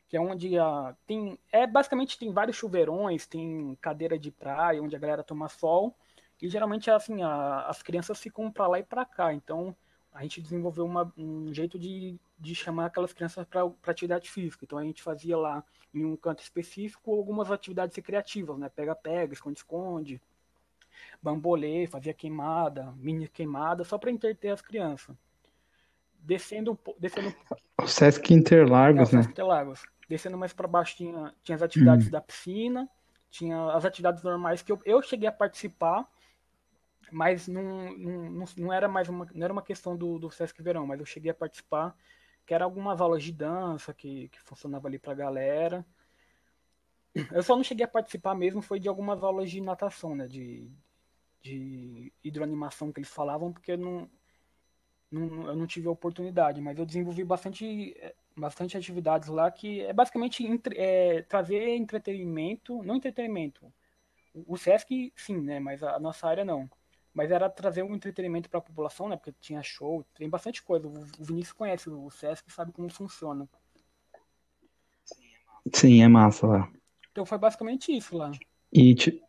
[0.09, 4.97] que é onde a, tem é basicamente tem vários chuveirões, tem cadeira de praia onde
[4.97, 5.94] a galera toma sol
[6.40, 9.35] e geralmente assim a, as crianças ficam para lá e para cá.
[9.35, 9.77] Então
[10.12, 14.64] a gente desenvolveu uma, um jeito de, de chamar aquelas crianças para atividade física.
[14.64, 15.62] Então a gente fazia lá
[15.94, 18.71] em um canto específico algumas atividades recreativas, né?
[18.75, 20.21] Pega-pega, esconde-esconde,
[21.23, 25.14] bambolê, fazia queimada, mini queimada, só para entreter as crianças.
[26.21, 27.35] Descendo, descendo.
[27.81, 29.33] O Sesc Interlagos, é, o Sesc né?
[29.33, 32.11] Interlagos Descendo mais para baixo tinha, tinha as atividades hum.
[32.11, 32.88] da piscina,
[33.31, 36.09] tinha as atividades normais que eu, eu cheguei a participar,
[37.11, 40.87] mas não, não, não, era mais uma, não era uma questão do, do Sesc Verão,
[40.87, 41.97] mas eu cheguei a participar,
[42.47, 45.87] que era algumas aulas de dança que, que funcionava ali para a galera.
[47.33, 50.27] eu só não cheguei a participar mesmo, foi de algumas aulas de natação, né?
[50.27, 50.71] De,
[51.42, 54.09] de hidroanimação que eles falavam, porque não,
[55.11, 57.97] não, eu não tive a oportunidade, mas eu desenvolvi bastante,
[58.37, 63.73] bastante atividades lá que é basicamente entre, é, trazer entretenimento, não entretenimento.
[64.35, 65.59] O, o SESC, sim, né?
[65.59, 66.68] Mas a, a nossa área não.
[67.14, 69.16] Mas era trazer um entretenimento para a população, né?
[69.16, 70.87] Porque tinha show, tem bastante coisa.
[70.87, 73.49] O, o Vinícius conhece o SESC sabe como funciona.
[75.73, 76.73] Sim, é massa lá.
[77.11, 78.31] Então foi basicamente isso lá.
[78.73, 79.23] E, ti...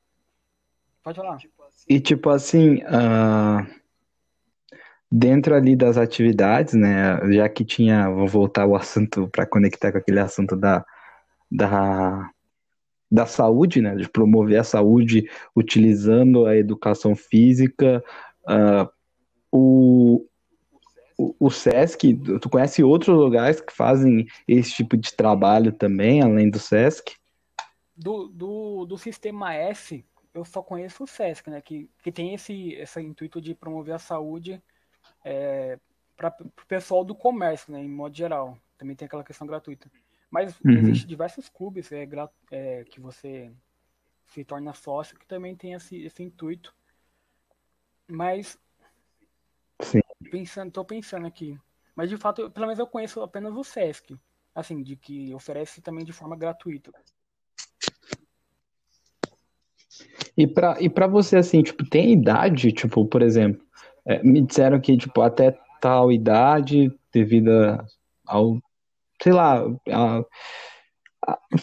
[1.02, 1.40] Pode falar.
[1.88, 3.79] e tipo assim, uh,
[5.12, 7.20] dentro ali das atividades, né?
[7.32, 10.86] Já que tinha, vou voltar o assunto para conectar com aquele assunto da,
[11.52, 12.30] da,
[13.12, 13.96] da saúde, né?
[13.96, 18.04] De promover a saúde utilizando a educação física.
[18.44, 18.90] Uh,
[19.52, 20.26] o,
[21.18, 26.60] o, SESC, tu conhece outros lugares que fazem esse tipo de trabalho também, além do
[26.60, 27.16] SESC?
[27.98, 31.62] Do, do, do sistema S, eu só conheço o SESC, né?
[31.62, 34.62] Que, que tem esse, esse intuito de promover a saúde
[35.24, 35.80] é,
[36.16, 37.82] para o pessoal do comércio, né?
[37.82, 38.58] Em modo geral.
[38.78, 39.90] Também tem aquela questão gratuita.
[40.30, 40.72] Mas uhum.
[40.72, 42.08] existe diversos clubes é,
[42.52, 43.52] é, que você
[44.28, 46.74] se torna sócio que também tem esse, esse intuito.
[48.08, 48.58] Mas
[49.82, 50.02] Sim.
[50.30, 51.60] pensando, tô pensando aqui.
[51.96, 54.18] Mas de fato, pelo menos eu conheço apenas o Sesc,
[54.54, 56.92] assim, de que oferece também de forma gratuita.
[60.38, 63.66] E para e para você, assim, tipo, tem idade, tipo, por exemplo,
[64.06, 67.52] é, me disseram que, tipo, até tal idade, devido
[68.26, 68.60] ao,
[69.22, 70.24] sei lá, a,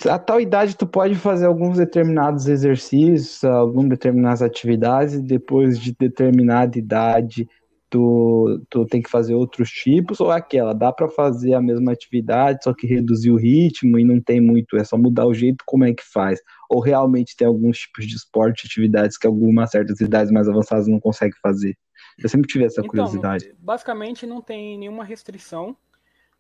[0.09, 5.95] a, tal idade tu pode fazer alguns determinados exercícios, algumas determinadas atividades, e depois de
[5.99, 7.49] determinada idade
[7.89, 11.93] tu, tu tem que fazer outros tipos, ou é aquela, dá para fazer a mesma
[11.93, 15.65] atividade, só que reduzir o ritmo e não tem muito, é só mudar o jeito
[15.67, 16.41] como é que faz.
[16.69, 21.01] Ou realmente tem alguns tipos de esporte, atividades que algumas certas idades mais avançadas não
[21.01, 21.77] conseguem fazer.
[22.19, 23.55] Eu sempre tive essa então, curiosidade.
[23.59, 25.77] Basicamente não tem nenhuma restrição.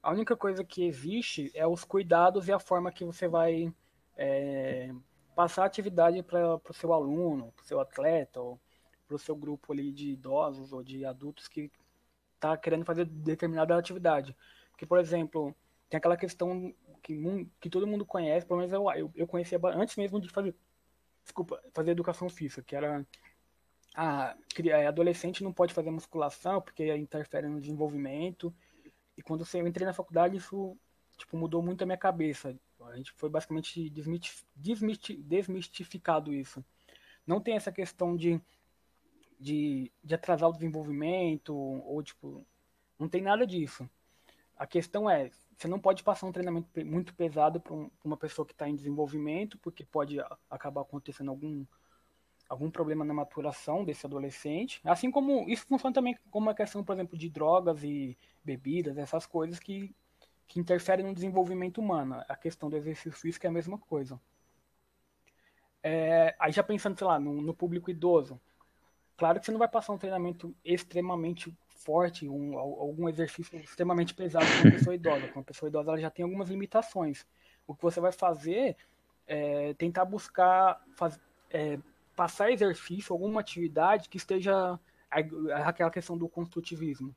[0.02, 3.72] A única coisa que existe é os cuidados e a forma que você vai
[4.16, 4.92] é,
[5.34, 8.58] passar a atividade para o seu aluno, para o seu atleta, ou
[9.06, 11.70] para o seu grupo ali de idosos ou de adultos que
[12.34, 14.34] está querendo fazer determinada atividade.
[14.70, 15.54] Porque, por exemplo,
[15.88, 19.96] tem aquela questão que, que todo mundo conhece, pelo menos eu, eu, eu conhecia antes
[19.96, 20.54] mesmo de fazer,
[21.22, 23.06] desculpa, fazer educação física, que era
[23.96, 28.54] a, é, adolescente não pode fazer musculação porque interfere no desenvolvimento.
[29.16, 30.76] E quando eu entrei na faculdade, isso
[31.16, 32.54] tipo, mudou muito a minha cabeça.
[32.82, 33.90] A gente foi basicamente
[34.54, 36.64] desmistificado isso.
[37.26, 38.40] Não tem essa questão de
[39.38, 42.46] de, de atrasar o desenvolvimento, ou tipo,
[42.98, 43.88] não tem nada disso.
[44.56, 48.46] A questão é, você não pode passar um treinamento muito pesado para um, uma pessoa
[48.46, 50.18] que está em desenvolvimento, porque pode
[50.50, 51.64] acabar acontecendo algum,
[52.48, 54.80] algum problema na maturação desse adolescente.
[54.84, 59.26] Assim como isso funciona também como uma questão, por exemplo, de drogas e bebidas, essas
[59.26, 59.94] coisas que,
[60.46, 62.22] que interferem no desenvolvimento humano.
[62.28, 64.20] A questão do exercício físico é a mesma coisa.
[65.82, 68.40] É, aí já pensando, sei lá, no, no público idoso,
[69.16, 74.44] Claro que você não vai passar um treinamento extremamente forte, um, algum exercício extremamente pesado
[74.44, 75.32] com uma pessoa idosa.
[75.34, 77.26] Uma pessoa idosa ela já tem algumas limitações.
[77.66, 78.76] O que você vai fazer
[79.26, 81.18] é tentar buscar faz,
[81.50, 81.78] é,
[82.16, 84.80] passar exercício, alguma atividade que esteja
[85.64, 87.14] aquela questão do construtivismo,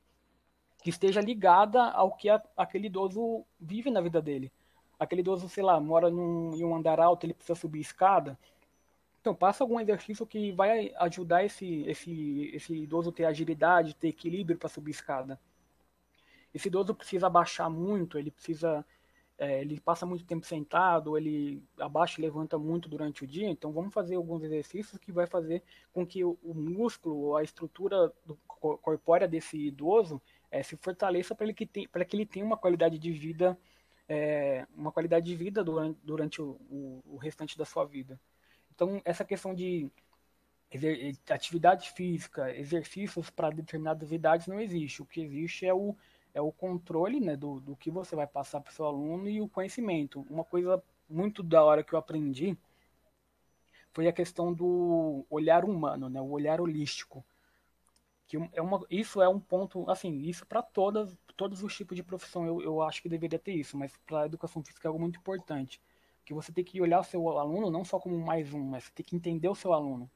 [0.84, 4.52] que esteja ligada ao que a, aquele idoso vive na vida dele.
[5.00, 8.38] Aquele idoso, sei lá, mora num, em um andar alto, ele precisa subir escada
[9.22, 14.58] então, passa algum exercício que vai ajudar esse, esse, esse idoso ter agilidade, ter equilíbrio
[14.58, 15.40] para subir escada.
[16.54, 18.86] Esse idoso precisa abaixar muito, ele precisa.
[19.42, 23.72] É, ele passa muito tempo sentado, ele abaixa e levanta muito durante o dia, então
[23.72, 28.36] vamos fazer alguns exercícios que vai fazer com que o, o músculo, a estrutura do,
[28.82, 30.22] corpórea desse idoso
[30.52, 33.58] é, se fortaleça para que, que ele tenha uma qualidade de vida,
[34.10, 38.20] é, uma qualidade de vida durante, durante o, o, o restante da sua vida.
[38.76, 39.90] Então, essa questão de
[41.30, 45.02] atividade física, exercícios para determinadas idades não existe.
[45.02, 45.96] O que existe é o,
[46.34, 49.42] é o controle né, do, do que você vai passar para o seu aluno e
[49.42, 50.26] o conhecimento.
[50.30, 52.58] Uma coisa muito da hora que eu aprendi
[53.92, 57.24] foi a questão do olhar humano, né, o olhar holístico.
[58.28, 62.04] Que é uma, isso é um ponto, assim, isso para todas todos os tipos de
[62.04, 65.00] profissão eu, eu acho que deveria ter isso, mas para a educação física é algo
[65.00, 65.82] muito importante
[66.26, 68.92] que você tem que olhar o seu aluno não só como mais um, mas você
[68.94, 70.12] tem que entender o seu aluno.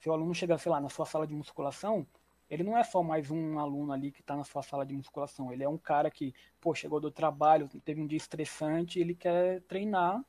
[0.00, 2.06] Seu aluno chega, sei lá, na sua sala de musculação,
[2.50, 5.52] ele não é só mais um aluno ali que está na sua sala de musculação.
[5.52, 9.62] Ele é um cara que, pô, chegou do trabalho, teve um dia estressante, ele quer
[9.62, 10.20] treinar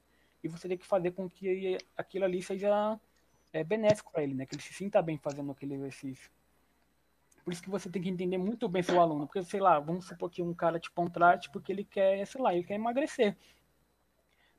[0.43, 2.99] e você tem que fazer com que aquilo ali seja
[3.51, 4.45] é, benéfico para ele, né?
[4.45, 6.29] Que ele se sinta bem fazendo aquele exercício.
[7.43, 10.05] Por isso que você tem que entender muito bem seu aluno, porque sei lá, vamos
[10.05, 13.35] supor que um cara te contrate porque ele quer, sei lá, ele quer emagrecer.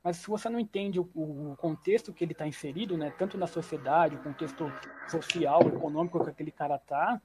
[0.03, 3.47] Mas se você não entende o, o contexto que ele está inserido, né, tanto na
[3.47, 4.67] sociedade, o contexto
[5.09, 7.23] social, econômico que aquele cara tá,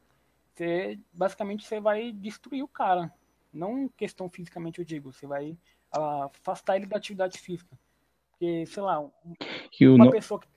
[0.58, 3.12] você basicamente você vai destruir o cara.
[3.54, 5.52] Não questão fisicamente eu digo, você vai
[5.96, 7.78] uh, afastar ele da atividade física.
[8.32, 9.00] Porque, sei lá,
[9.82, 10.48] uma pessoa que.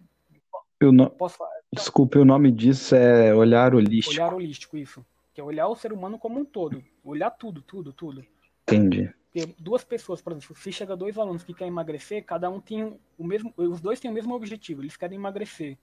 [0.80, 1.10] Eu no...
[1.10, 1.50] Posso falar?
[1.72, 4.14] Desculpe, o nome disso é olhar holístico.
[4.14, 5.04] Olhar holístico, isso.
[5.34, 6.82] Que é olhar o ser humano como um todo.
[7.04, 8.24] Olhar tudo, tudo, tudo.
[8.62, 9.12] Entendi.
[9.32, 12.98] Porque duas pessoas, por exemplo, se chega dois alunos que querem emagrecer, cada um tem
[13.16, 13.52] o mesmo.
[13.56, 15.78] Os dois têm o mesmo objetivo, eles querem emagrecer.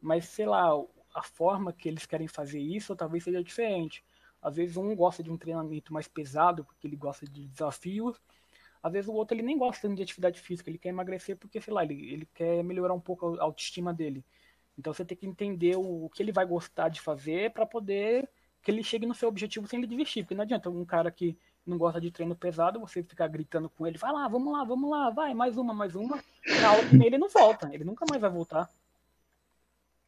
[0.00, 0.70] Mas, sei lá,
[1.16, 4.04] a forma que eles querem fazer isso talvez seja diferente.
[4.40, 8.20] Às vezes um gosta de um treinamento mais pesado, porque ele gosta de desafios.
[8.82, 11.72] Às vezes o outro ele nem gosta de atividade física, ele quer emagrecer porque, sei
[11.72, 14.22] lá, ele, ele quer melhorar um pouco a autoestima dele.
[14.78, 18.28] Então você tem que entender o, o que ele vai gostar de fazer para poder
[18.62, 20.22] que ele chegue no seu objetivo sem ele desistir.
[20.22, 23.86] Porque não adianta um cara que não gosta de treino pesado, você ficar gritando com
[23.86, 26.16] ele, vai lá, vamos lá, vamos lá, vai, mais uma, mais uma.
[26.16, 28.68] Na que ele não volta, ele nunca mais vai voltar.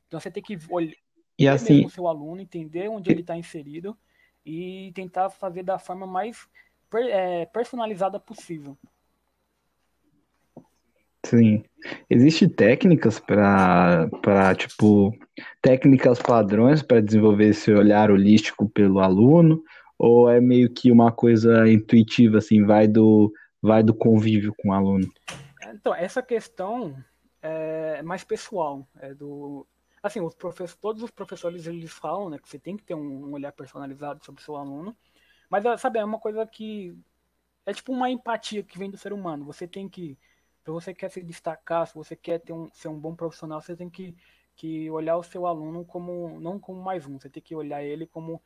[0.08, 0.96] Então você tem que olhar
[1.38, 3.96] e assim, o seu aluno, entender onde ele está inserido
[4.44, 6.48] e tentar fazer da forma mais
[6.94, 8.76] é, personalizada possível.
[11.24, 11.62] Sim.
[12.08, 15.14] Existem técnicas para, para tipo,
[15.60, 19.62] técnicas padrões para desenvolver esse olhar holístico pelo aluno?
[19.98, 24.72] Ou é meio que uma coisa intuitiva, assim, vai do, vai do convívio com o
[24.72, 25.06] aluno?
[25.74, 26.96] Então, essa questão
[27.42, 29.66] é mais pessoal, é do...
[30.08, 33.30] Assim, os professores, todos os professores, eles falam, né, que você tem que ter um
[33.32, 34.96] olhar personalizado sobre o seu aluno,
[35.50, 36.96] mas, sabe, é uma coisa que
[37.66, 39.44] é tipo uma empatia que vem do ser humano.
[39.44, 40.18] Você tem que,
[40.64, 43.76] se você quer se destacar, se você quer ter um, ser um bom profissional, você
[43.76, 44.16] tem que,
[44.56, 48.06] que olhar o seu aluno como, não como mais um, você tem que olhar ele
[48.06, 48.42] como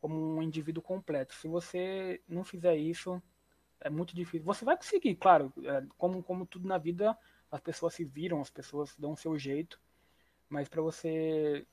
[0.00, 1.34] como um indivíduo completo.
[1.34, 3.20] Se você não fizer isso,
[3.80, 4.44] é muito difícil.
[4.46, 7.16] Você vai conseguir, claro, é, como, como tudo na vida,
[7.50, 9.80] as pessoas se viram, as pessoas dão o seu jeito,
[10.48, 11.66] mas para você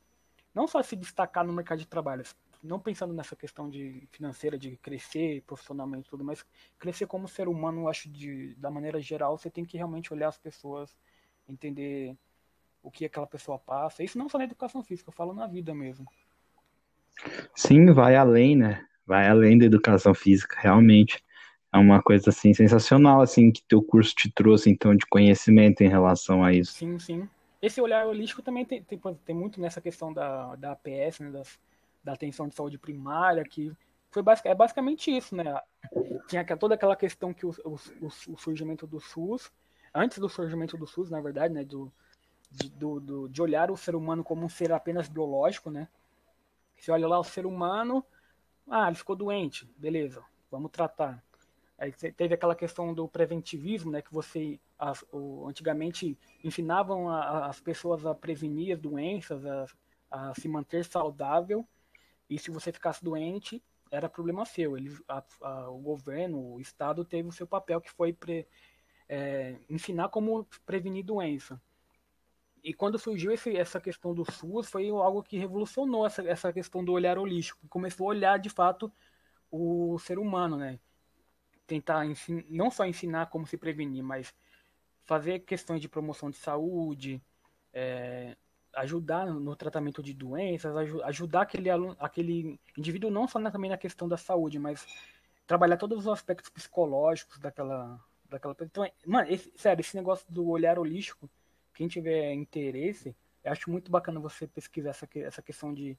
[0.54, 2.24] não só se destacar no mercado de trabalho,
[2.64, 6.46] não pensando nessa questão de financeira, de crescer profissionalmente tudo, mas
[6.80, 10.30] crescer como ser humano, eu acho, de, da maneira geral, você tem que realmente olhar
[10.30, 10.98] as pessoas,
[11.48, 12.18] entender
[12.82, 14.04] o que aquela pessoa passa.
[14.04, 16.06] Isso não só na educação física, eu falo na vida mesmo.
[17.56, 18.84] Sim, vai além, né?
[19.06, 21.24] Vai além da educação física, realmente.
[21.74, 25.90] É uma coisa assim sensacional assim que teu curso te trouxe então de conhecimento em
[25.90, 26.74] relação a isso.
[26.74, 27.30] Sim, sim.
[27.66, 31.60] Esse olhar holístico também tem, tem, tem muito nessa questão da, da APS, né, das,
[32.04, 33.76] da atenção de saúde primária, que
[34.12, 35.60] foi basic, é basicamente isso, né?
[36.28, 37.74] Tinha toda aquela questão que o, o,
[38.06, 39.52] o, surgimento do SUS,
[39.96, 41.92] antes do surgimento do SUS, na verdade, né, do,
[42.52, 45.88] de, do, do, de olhar o ser humano como um ser apenas biológico, né?
[46.78, 48.06] Você olha lá o ser humano,
[48.70, 51.24] ah, ele ficou doente, beleza, vamos tratar.
[52.16, 58.06] Teve aquela questão do preventivismo, né, que você as, o, antigamente ensinavam a, as pessoas
[58.06, 59.66] a prevenir as doenças, a,
[60.10, 61.68] a, se manter saudável,
[62.30, 63.62] e se você ficasse doente,
[63.92, 64.78] era problema seu.
[64.78, 65.02] Eles,
[65.68, 68.48] o governo, o Estado teve o seu papel que foi pre,
[69.08, 71.62] é, ensinar como prevenir doença.
[72.64, 76.84] E quando surgiu esse, essa questão do SUS, foi algo que revolucionou essa, essa questão
[76.84, 77.68] do olhar holístico.
[77.70, 78.92] Começou a olhar, de fato,
[79.52, 80.80] o ser humano, né?
[81.68, 84.34] Tentar ensin, não só ensinar como se prevenir, mas
[85.06, 87.22] fazer questões de promoção de saúde,
[87.74, 88.36] é,
[88.74, 93.78] ajudar no tratamento de doenças, ajudar aquele, aluno, aquele indivíduo não só na, também na
[93.78, 94.86] questão da saúde, mas
[95.48, 98.00] trabalhar todos os aspectos psicológicos daquela,
[98.30, 101.30] daquela Então, é, mano, esse, sério, esse negócio do olhar holístico
[101.76, 105.98] quem tiver interesse, eu acho muito bacana você pesquisar essa, essa questão de,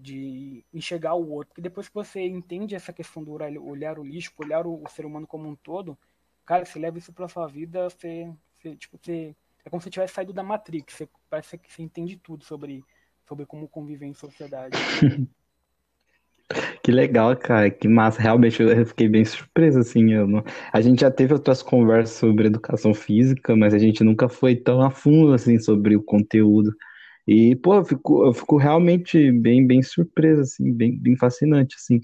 [0.00, 1.48] de enxergar o outro.
[1.48, 5.26] Porque depois que você entende essa questão do olhar holístico, olhar o, o ser humano
[5.26, 5.98] como um todo,
[6.44, 9.34] cara, você leva isso pra sua vida, você, você tipo, você,
[9.64, 10.94] é como se você tivesse saído da Matrix.
[10.94, 12.82] Você, parece que você entende tudo sobre,
[13.28, 14.76] sobre como conviver em sociedade.
[16.82, 18.20] Que legal, cara, que massa.
[18.20, 20.12] Realmente eu fiquei bem surpreso, assim.
[20.12, 20.42] Eu não...
[20.72, 24.82] A gente já teve outras conversas sobre educação física, mas a gente nunca foi tão
[24.82, 26.74] a fundo, assim, sobre o conteúdo.
[27.32, 32.00] E, pô, eu fico, eu fico realmente bem, bem surpreso, assim, bem, bem fascinante, assim.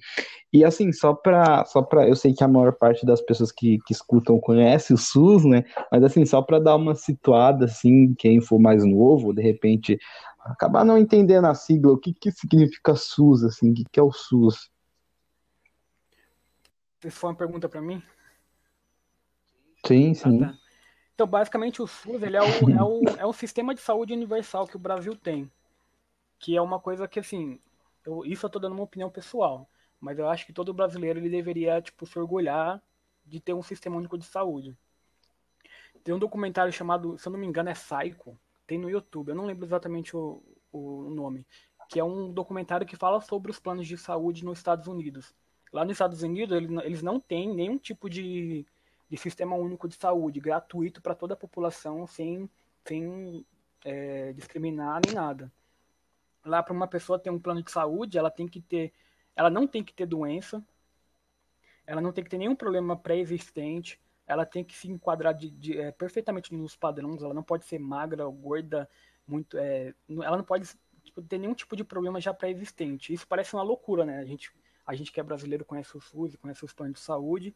[0.52, 2.08] E, assim, só pra, só pra...
[2.08, 5.64] Eu sei que a maior parte das pessoas que, que escutam conhece o SUS, né?
[5.90, 9.98] Mas, assim, só pra dar uma situada, assim, quem for mais novo, de repente
[10.44, 14.02] acabar não entendendo a sigla, o que, que significa SUS, assim, o que, que é
[14.04, 14.70] o SUS?
[17.04, 18.00] Isso foi uma pergunta para mim?
[19.84, 20.44] Sim, sim.
[20.44, 20.65] Ah, tá.
[21.16, 24.66] Então, basicamente, o SUS ele é, o, é, o, é o sistema de saúde universal
[24.66, 25.50] que o Brasil tem.
[26.38, 27.58] Que é uma coisa que, assim,
[28.04, 29.66] eu, isso eu estou dando uma opinião pessoal.
[29.98, 32.82] Mas eu acho que todo brasileiro ele deveria, tipo, se orgulhar
[33.24, 34.76] de ter um sistema único de saúde.
[36.04, 38.38] Tem um documentário chamado, se eu não me engano, é Psycho.
[38.66, 41.46] Tem no YouTube, eu não lembro exatamente o, o nome.
[41.88, 45.34] Que é um documentário que fala sobre os planos de saúde nos Estados Unidos.
[45.72, 46.54] Lá nos Estados Unidos,
[46.84, 48.66] eles não têm nenhum tipo de
[49.09, 52.50] de sistema único de saúde, gratuito para toda a população, sem,
[52.84, 53.46] sem
[53.84, 55.52] é, discriminar nem nada.
[56.44, 58.92] Lá, para uma pessoa ter um plano de saúde, ela tem que ter,
[59.34, 60.64] ela não tem que ter doença,
[61.86, 65.78] ela não tem que ter nenhum problema pré-existente, ela tem que se enquadrar de, de,
[65.78, 68.88] é, perfeitamente nos padrões, ela não pode ser magra ou gorda,
[69.26, 70.68] muito, é, ela não pode
[71.02, 73.12] tipo, ter nenhum tipo de problema já pré-existente.
[73.12, 74.18] Isso parece uma loucura, né?
[74.18, 74.52] A gente,
[74.84, 77.54] a gente que é brasileiro conhece o SUS, conhece os planos de saúde,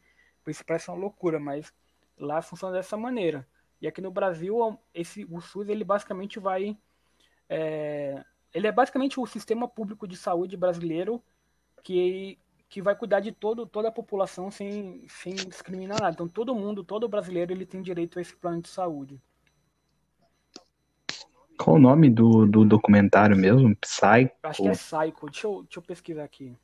[0.49, 1.72] isso parece uma loucura, mas
[2.18, 3.47] lá funciona dessa maneira.
[3.80, 6.76] E aqui no Brasil, esse, o SUS ele basicamente vai.
[7.49, 8.22] É,
[8.53, 11.22] ele é basicamente o sistema público de saúde brasileiro
[11.82, 12.38] que,
[12.68, 16.12] que vai cuidar de todo, toda a população sem, sem discriminar nada.
[16.12, 19.20] Então todo mundo, todo brasileiro, ele tem direito a esse plano de saúde.
[21.59, 23.76] Qual o nome do, do documentário mesmo?
[23.76, 24.32] Psycho?
[24.43, 25.26] Acho que é Psycho.
[25.26, 26.57] Deixa eu, deixa eu pesquisar aqui.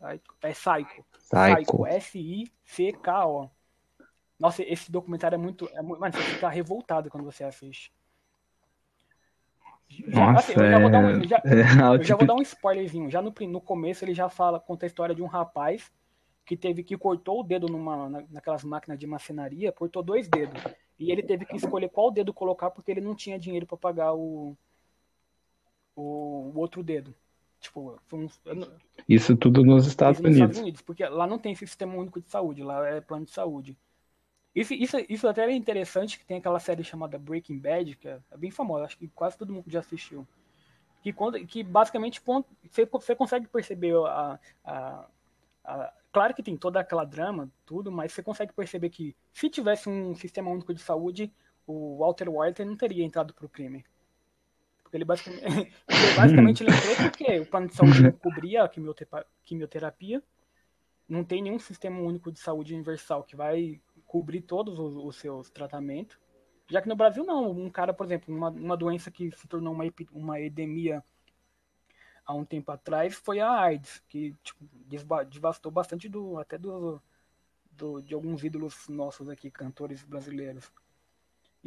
[0.00, 0.18] É
[0.52, 1.04] Psycho.
[1.12, 1.86] Psycho.
[1.86, 3.50] S-I-C-K-O.
[4.38, 5.68] Nossa, esse documentário é muito.
[5.72, 7.92] É muito mano, você fica revoltado quando você assiste.
[10.06, 11.96] Nossa, assim, eu, já vou dar um, já, é...
[11.96, 13.10] eu já vou dar um spoilerzinho.
[13.10, 15.90] Já no, no começo ele já fala, conta a história de um rapaz
[16.44, 20.62] que teve que cortou o dedo numa, na, naquelas máquinas de macenaria, cortou dois dedos.
[20.98, 24.14] E ele teve que escolher qual dedo colocar porque ele não tinha dinheiro para pagar
[24.14, 24.56] o,
[25.96, 27.14] o, o outro dedo.
[27.60, 28.28] Tipo, um,
[29.08, 30.36] isso tudo nos Estados Unidos.
[30.36, 30.82] Estados Unidos.
[30.82, 33.76] Porque lá não tem sistema único de saúde, lá é plano de saúde.
[34.54, 38.18] Isso, isso, isso até é interessante, que tem aquela série chamada Breaking Bad, que é,
[38.30, 40.26] é bem famosa, acho que quase todo mundo já assistiu.
[41.02, 41.12] Que,
[41.46, 42.20] que basicamente
[42.68, 45.06] você, você consegue perceber a, a,
[45.64, 49.88] a, Claro que tem toda aquela drama, tudo, mas você consegue perceber que se tivesse
[49.88, 51.32] um sistema único de saúde,
[51.66, 53.84] o Walter White não teria entrado para o crime.
[54.88, 55.44] Porque ele basicamente,
[55.86, 58.70] ele basicamente ele entrou porque o plano de saúde não cobria a
[59.44, 60.22] quimioterapia.
[61.06, 65.50] Não tem nenhum sistema único de saúde universal que vai cobrir todos os, os seus
[65.50, 66.18] tratamentos.
[66.70, 67.50] Já que no Brasil não.
[67.50, 71.04] Um cara, por exemplo, uma, uma doença que se tornou uma, uma epidemia
[72.24, 74.66] há um tempo atrás foi a AIDS, que tipo,
[75.30, 77.00] devastou bastante do até do,
[77.72, 80.70] do, de alguns ídolos nossos aqui, cantores brasileiros.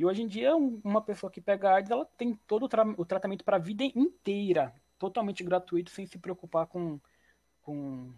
[0.02, 3.06] E hoje em dia, uma pessoa que pega AIDS, ela tem todo o, tra o
[3.06, 6.99] tratamento para a vida inteira, totalmente gratuito, sem se preocupar com,
[7.62, 8.12] com,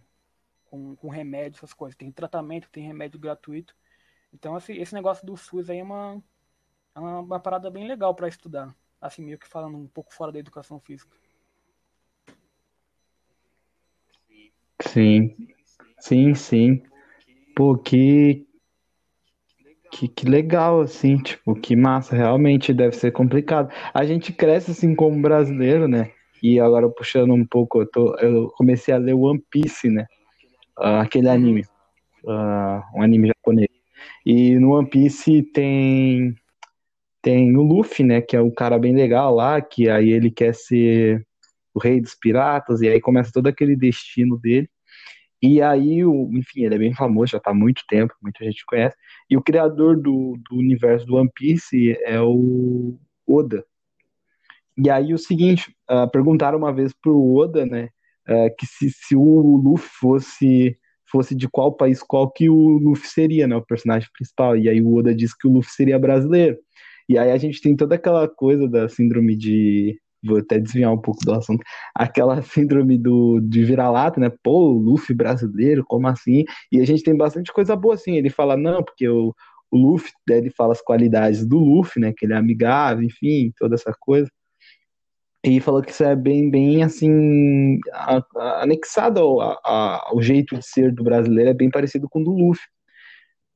[0.63, 1.97] com, com remédio, essas coisas.
[1.97, 3.75] Tem tratamento, tem remédio gratuito.
[4.31, 6.23] Então, esse, esse negócio do SUS aí é uma,
[6.95, 8.73] é uma, parada bem legal para estudar.
[9.01, 11.17] Assim, meio que falando um pouco fora da educação física.
[14.88, 15.36] Sim,
[15.99, 16.81] sim, sim.
[17.53, 17.77] Pô,
[19.93, 23.71] que, que, legal, assim, tipo, que massa, realmente deve ser complicado.
[23.93, 26.11] A gente cresce assim como brasileiro, né?
[26.41, 30.07] E agora puxando um pouco, eu, tô, eu comecei a ler One Piece, né?
[30.79, 31.33] Uh, aquele uhum.
[31.33, 31.61] anime,
[32.23, 33.69] uh, um anime japonês.
[34.25, 36.35] E no One Piece tem
[37.21, 38.19] tem o Luffy, né?
[38.19, 41.25] Que é o cara bem legal lá, que aí ele quer ser
[41.73, 44.69] o rei dos piratas, e aí começa todo aquele destino dele.
[45.43, 48.65] E aí, o, enfim, ele é bem famoso, já está há muito tempo, muita gente
[48.65, 48.95] conhece.
[49.29, 53.65] E o criador do, do universo do One Piece é o Oda.
[54.77, 57.89] E aí o seguinte, uh, perguntaram uma vez pro Oda, né,
[58.29, 60.79] uh, que se, se o Luffy fosse
[61.11, 64.57] fosse de qual país, qual que o Luffy seria, né, o personagem principal.
[64.57, 66.57] E aí o Oda disse que o Luffy seria brasileiro.
[67.07, 70.97] E aí a gente tem toda aquela coisa da síndrome de vou até desviar um
[70.97, 71.63] pouco do assunto,
[71.95, 74.32] aquela síndrome do, de vira-lata, né?
[74.43, 76.45] Pô, Luffy brasileiro, como assim?
[76.71, 78.15] E a gente tem bastante coisa boa assim.
[78.15, 79.34] Ele fala, não, porque o,
[79.71, 82.13] o Luffy, né, ele fala as qualidades do Luffy, né?
[82.15, 84.30] Que ele é amigável, enfim, toda essa coisa.
[85.45, 90.57] E falou que isso é bem, bem assim, a, a, anexado ao, a, ao jeito
[90.57, 92.63] de ser do brasileiro, é bem parecido com o do Luffy.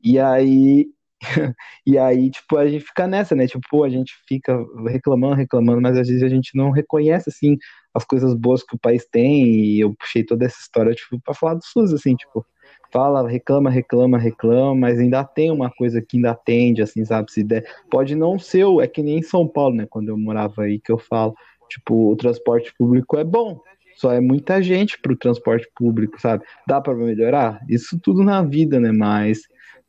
[0.03, 0.87] E aí
[1.85, 3.47] e aí, tipo, a gente fica nessa, né?
[3.47, 4.57] Tipo, a gente fica
[4.87, 7.57] reclamando, reclamando, mas às vezes a gente não reconhece, assim,
[7.93, 9.45] as coisas boas que o país tem.
[9.45, 12.45] E eu puxei toda essa história, tipo, pra falar do SUS, assim, tipo,
[12.91, 17.31] fala, reclama, reclama, reclama, mas ainda tem uma coisa que ainda atende, assim, sabe?
[17.31, 19.87] Se der, pode não ser, é que nem em São Paulo, né?
[19.89, 21.35] Quando eu morava aí, que eu falo,
[21.69, 23.59] tipo, o transporte público é bom,
[23.95, 26.45] só é muita gente pro transporte público, sabe?
[26.67, 27.59] Dá para melhorar?
[27.67, 28.91] Isso tudo na vida, né?
[28.91, 29.39] Mas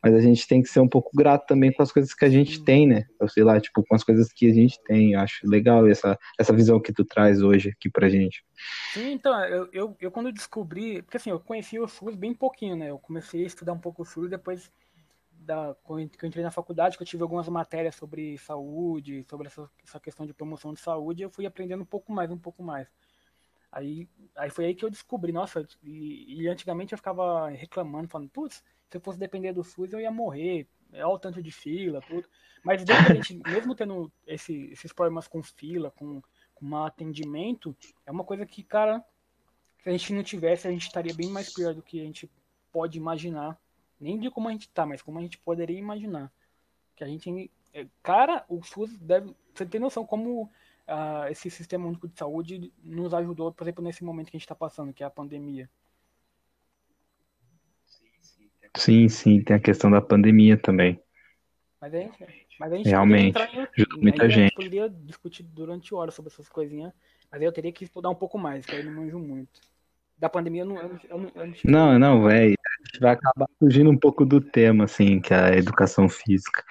[0.01, 2.29] mas a gente tem que ser um pouco grato também com as coisas que a
[2.29, 3.05] gente tem, né?
[3.19, 5.13] Eu sei lá, tipo, com as coisas que a gente tem.
[5.13, 8.43] Eu acho legal essa, essa visão que tu traz hoje aqui pra gente.
[8.93, 12.75] Sim, então, eu, eu, eu quando descobri, porque assim, eu conheci o SUS bem pouquinho,
[12.75, 12.89] né?
[12.89, 14.71] Eu comecei a estudar um pouco o SUS depois
[15.31, 19.69] da, quando eu entrei na faculdade, que eu tive algumas matérias sobre saúde, sobre essa,
[19.83, 22.87] essa questão de promoção de saúde, eu fui aprendendo um pouco mais, um pouco mais.
[23.71, 28.29] Aí, aí foi aí que eu descobri, nossa, e, e antigamente eu ficava reclamando, falando,
[28.29, 30.67] putz, se eu fosse depender do SUS, eu ia morrer.
[30.91, 32.27] É o tanto de fila, tudo.
[32.63, 36.21] Mas gente, mesmo tendo esse, esses problemas com fila, com,
[36.55, 37.75] com atendimento,
[38.05, 39.03] é uma coisa que, cara,
[39.83, 42.29] se a gente não tivesse, a gente estaria bem mais pior do que a gente
[42.71, 43.59] pode imaginar.
[43.99, 46.31] Nem de como a gente tá, mas como a gente poderia imaginar.
[46.95, 47.51] Que a gente.
[47.73, 49.35] É, cara, o SUS deve.
[49.53, 54.03] Você tem noção como uh, esse sistema único de saúde nos ajudou, por exemplo, nesse
[54.03, 55.69] momento que a gente está passando, que é a pandemia.
[58.79, 60.99] Sim, sim, tem a questão da pandemia também.
[61.81, 62.25] Mas a gente,
[62.59, 64.39] mas a gente Realmente, ajuda muita gente.
[64.39, 66.93] A gente poderia discutir durante horas sobre essas coisinhas,
[67.31, 69.61] mas aí eu teria que estudar um pouco mais, que eu não manjo muito.
[70.17, 70.77] Da pandemia eu não.
[70.77, 72.53] Eu, eu, eu não, não, velho.
[72.53, 76.63] A gente vai acabar fugindo um pouco do tema, assim, que é a educação física.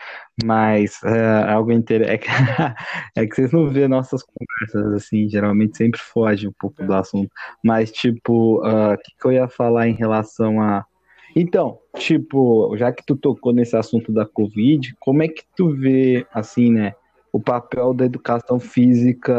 [0.45, 2.27] Mas é, algo interessante.
[2.29, 2.75] É,
[3.23, 6.87] é que vocês não vê nossas conversas, assim, geralmente sempre foge um pouco é.
[6.87, 7.31] do assunto.
[7.65, 10.85] Mas, tipo, ah, o uh, que, que eu ia falar em relação a
[11.37, 16.27] então, tipo, já que tu tocou nesse assunto da Covid, como é que tu vê,
[16.33, 16.95] assim, né,
[17.33, 19.35] o papel da educação física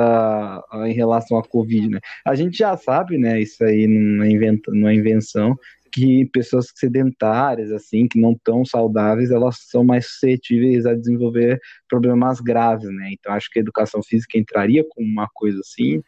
[0.71, 1.99] ah, em relação à Covid, né?
[2.25, 5.57] A gente já sabe, né, isso aí é, não é invenção,
[5.91, 12.39] que pessoas sedentárias, assim, que não tão saudáveis, elas são mais suscetíveis a desenvolver problemas
[12.39, 13.09] graves, né?
[13.11, 16.01] Então, acho que a educação física entraria como uma coisa assim,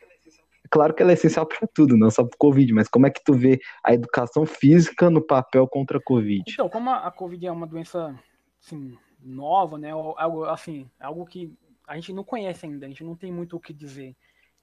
[0.71, 3.11] claro que ela é essencial para tudo, não só para o Covid, mas como é
[3.11, 6.43] que tu vê a educação física no papel contra a Covid?
[6.47, 8.17] Então, como a Covid é uma doença
[8.59, 11.53] assim, nova, né, algo assim, algo que
[11.87, 14.15] a gente não conhece ainda, a gente não tem muito o que dizer.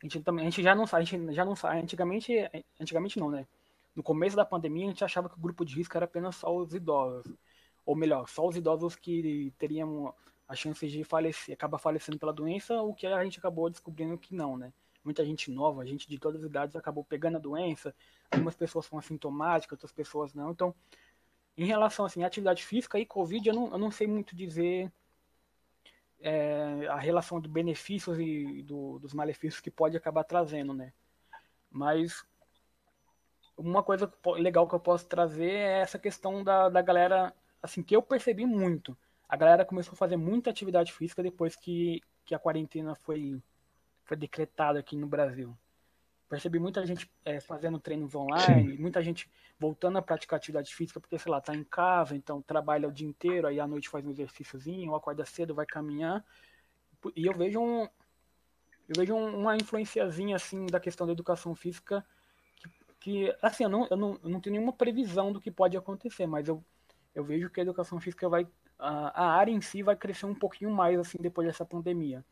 [0.02, 2.32] A gente também, a gente já não sabe, a gente já não sabe, antigamente,
[2.80, 3.46] antigamente não, né?
[3.94, 6.56] No começo da pandemia a gente achava que o grupo de risco era apenas só
[6.56, 7.30] os idosos,
[7.84, 10.14] ou melhor, só os idosos que teriam
[10.46, 14.34] a chance de falecer, acabar falecendo pela doença, o que a gente acabou descobrindo que
[14.34, 14.72] não, né?
[15.08, 17.94] Muita gente nova, gente de todas as idades acabou pegando a doença.
[18.30, 20.50] Algumas pessoas são assintomáticas, outras pessoas não.
[20.50, 20.74] Então,
[21.56, 24.92] em relação assim, à atividade física e Covid, eu não, eu não sei muito dizer
[26.20, 30.92] é, a relação dos benefícios e do, dos malefícios que pode acabar trazendo, né?
[31.70, 32.22] Mas
[33.56, 37.96] uma coisa legal que eu posso trazer é essa questão da, da galera, assim, que
[37.96, 38.96] eu percebi muito.
[39.26, 43.40] A galera começou a fazer muita atividade física depois que, que a quarentena foi
[44.08, 45.56] foi decretado aqui no Brasil.
[46.28, 48.82] Percebi muita gente é, fazendo treinos online, Sim.
[48.82, 52.88] muita gente voltando a praticar atividade física, porque, sei lá, tá em casa, então trabalha
[52.88, 56.24] o dia inteiro, aí à noite faz um exercíciozinho, ou acorda cedo, vai caminhar.
[57.14, 57.82] E eu vejo um,
[58.88, 62.04] eu vejo uma influenciazinha, assim, da questão da educação física,
[62.56, 65.76] que, que assim, eu não, eu, não, eu não tenho nenhuma previsão do que pode
[65.76, 66.64] acontecer, mas eu,
[67.14, 68.46] eu vejo que a educação física vai,
[68.78, 72.24] a, a área em si vai crescer um pouquinho mais, assim, depois dessa pandemia.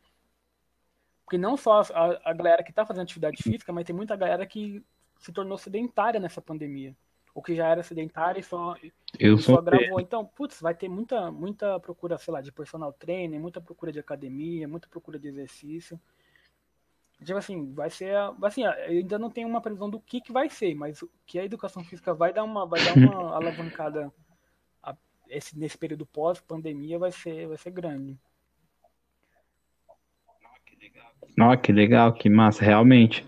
[1.27, 4.47] Porque não só a, a galera que está fazendo atividade física, mas tem muita galera
[4.47, 4.81] que
[5.19, 6.97] se tornou sedentária nessa pandemia.
[7.35, 8.77] Ou que já era sedentária e só,
[9.19, 10.01] Eu só gravou.
[10.01, 13.99] Então, putz, vai ter muita, muita procura, sei lá, de personal trainer, muita procura de
[13.99, 16.01] academia, muita procura de exercício.
[17.19, 18.15] Tipo assim, vai ser.
[18.43, 21.45] Assim, eu ainda não tenho uma previsão do que, que vai ser, mas que a
[21.45, 24.13] educação física vai dar uma, vai dar uma alavancada
[24.81, 24.95] a,
[25.29, 28.17] esse, nesse período pós-pandemia vai ser, vai ser grande.
[31.39, 33.25] Ó, que legal, que massa, realmente.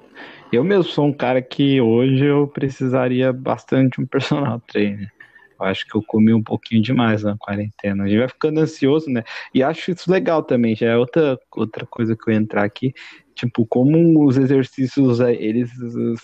[0.51, 5.13] Eu mesmo sou um cara que hoje eu precisaria bastante um personal trainer.
[5.61, 8.05] Eu acho que eu comi um pouquinho demais na quarentena.
[8.05, 9.25] A gente vai ficando ansioso, né?
[9.53, 10.75] E acho isso legal também.
[10.75, 12.95] Já é outra, outra coisa que eu entrar aqui.
[13.35, 15.71] Tipo, como os exercícios, é, eles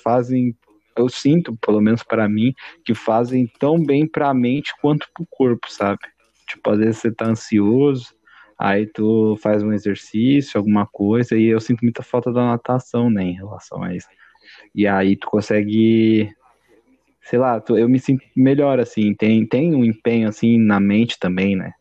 [0.03, 0.57] fazem
[0.97, 2.55] eu sinto, pelo menos para mim,
[2.85, 5.99] que fazem tão bem para a mente quanto para o corpo, sabe?
[6.49, 8.15] Tipo, às vezes você tá ansioso,
[8.59, 13.23] Aí tu faz um exercício, alguma coisa, e eu sinto muita falta da natação, né,
[13.23, 14.09] em relação a isso.
[14.75, 16.33] E aí tu consegue,
[17.23, 21.19] sei lá, tu, eu me sinto melhor, assim, tem, tem um empenho, assim, na mente
[21.19, 21.73] também, né?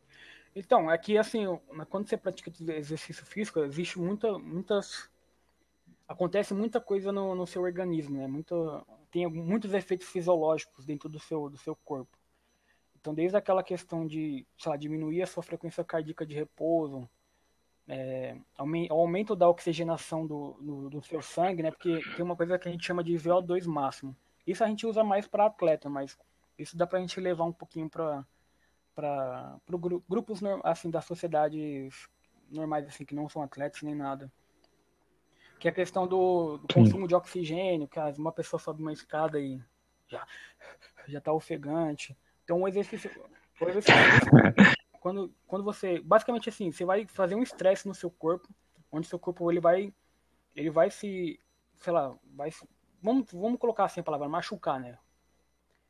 [0.55, 1.45] Então, é que, assim,
[1.89, 5.09] quando você pratica exercício físico, existe muita, muitas...
[6.07, 8.27] Acontece muita coisa no, no seu organismo, né?
[8.27, 12.22] Muito, tem muitos efeitos fisiológicos dentro do seu, do seu corpo.
[13.03, 17.09] Então, desde aquela questão de, sei lá, diminuir a sua frequência cardíaca de repouso,
[17.85, 21.69] é, o aumento da oxigenação do, do, do, seu sangue, né?
[21.69, 24.15] Porque tem uma coisa que a gente chama de VO2 máximo.
[24.47, 26.17] Isso a gente usa mais para atleta, mas
[26.57, 28.25] isso dá para a gente levar um pouquinho para
[28.95, 29.59] para
[30.07, 32.07] grupos assim das sociedades
[32.51, 34.31] normais assim que não são atletas nem nada
[35.59, 39.39] que é a questão do, do consumo de oxigênio que uma pessoa sobe uma escada
[39.39, 39.59] e
[40.07, 40.23] já
[41.09, 43.09] já está ofegante então o exercício,
[43.61, 43.93] exercício
[44.99, 48.47] quando quando você basicamente assim você vai fazer um estresse no seu corpo
[48.91, 49.93] onde seu corpo ele vai
[50.55, 51.39] ele vai se
[51.77, 52.51] sei lá vai
[53.01, 54.97] vamos vamos colocar assim a palavra machucar né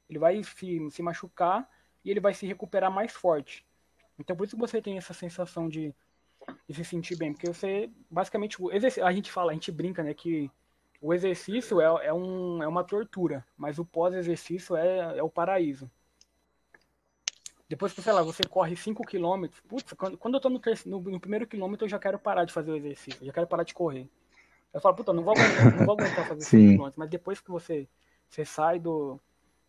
[0.10, 1.68] ele vai se, se machucar
[2.04, 3.66] e ele vai se recuperar mais forte.
[4.20, 5.94] Então por isso que você tem essa sensação de,
[6.68, 8.58] de se sentir bem, porque você basicamente
[9.02, 10.52] a gente fala, a gente brinca, né, que
[11.02, 15.90] o exercício é, é, um, é uma tortura, mas o pós-exercício é, é o paraíso.
[17.74, 21.02] Depois que, sei lá, você corre 5 km, putz, quando, quando eu tô no, no,
[21.02, 23.64] no, primeiro quilômetro eu já quero parar de fazer o exercício, eu já quero parar
[23.64, 24.08] de correr.
[24.72, 27.50] Eu falo, puta, não vou aguentar, não vou aguentar fazer 5 km, mas depois que
[27.50, 27.88] você,
[28.30, 29.20] você sai do,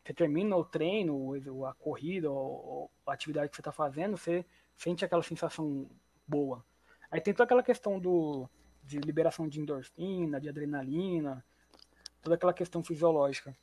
[0.05, 1.33] você termina o treino,
[1.65, 4.45] a corrida, ou a atividade que você está fazendo, você
[4.77, 5.89] sente aquela sensação
[6.29, 6.63] boa.
[7.11, 8.47] Aí tem toda aquela questão do,
[8.83, 11.43] de liberação de endorfina, de adrenalina,
[12.21, 13.57] toda aquela questão fisiológica.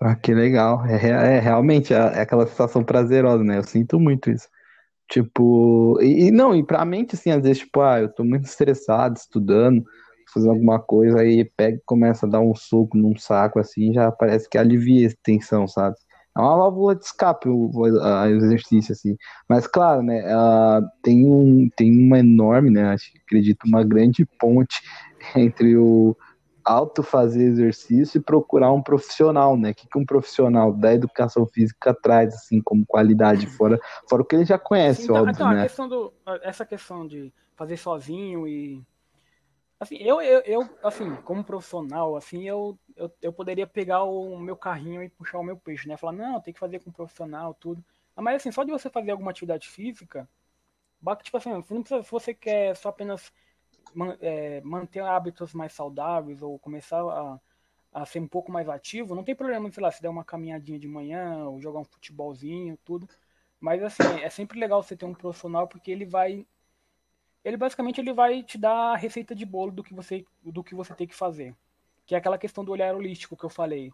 [0.00, 0.84] Ah, que legal.
[0.86, 0.96] É,
[1.36, 3.58] é realmente é, é, aquela sensação prazerosa, né?
[3.58, 4.48] Eu sinto muito isso.
[5.08, 8.46] Tipo, e, e não, e pra mente, assim, às vezes, tipo, ah, eu tô muito
[8.46, 9.84] estressado, estudando,
[10.32, 14.10] fazendo alguma coisa, aí pega e começa a dar um soco num saco assim, já
[14.12, 15.96] parece que alivia a tensão, sabe?
[16.36, 17.70] É uma válvula de escape o,
[18.28, 19.16] exercício, assim.
[19.48, 20.22] Mas, claro, né,
[21.02, 24.82] tem, um, tem uma enorme, né, acho, acredito, uma grande ponte
[25.36, 26.16] entre o
[26.64, 29.70] auto fazer exercício e procurar um profissional, né?
[29.70, 34.24] O que, que um profissional da educação física traz, assim, como qualidade, fora, fora o
[34.24, 35.62] que ele já conhece, então, óbvio, então, né?
[35.62, 36.12] Questão do,
[36.42, 38.82] essa questão de fazer sozinho e
[39.78, 44.56] Assim, eu, eu, eu, assim, como profissional, assim, eu, eu, eu poderia pegar o meu
[44.56, 45.96] carrinho e puxar o meu peixe, né?
[45.96, 47.84] Falar, não, tem que fazer com profissional, tudo.
[48.16, 50.28] Mas assim, só de você fazer alguma atividade física,
[51.22, 53.32] tipo assim, não precisa, se você quer só apenas
[54.20, 57.40] é, manter hábitos mais saudáveis ou começar a,
[57.92, 60.78] a ser um pouco mais ativo, não tem problema, sei lá, se der uma caminhadinha
[60.78, 63.08] de manhã ou jogar um futebolzinho, tudo.
[63.60, 66.46] Mas assim, é sempre legal você ter um profissional porque ele vai
[67.44, 70.74] ele basicamente ele vai te dar a receita de bolo do que você do que
[70.74, 71.54] você tem que fazer,
[72.06, 73.92] que é aquela questão do olhar holístico que eu falei.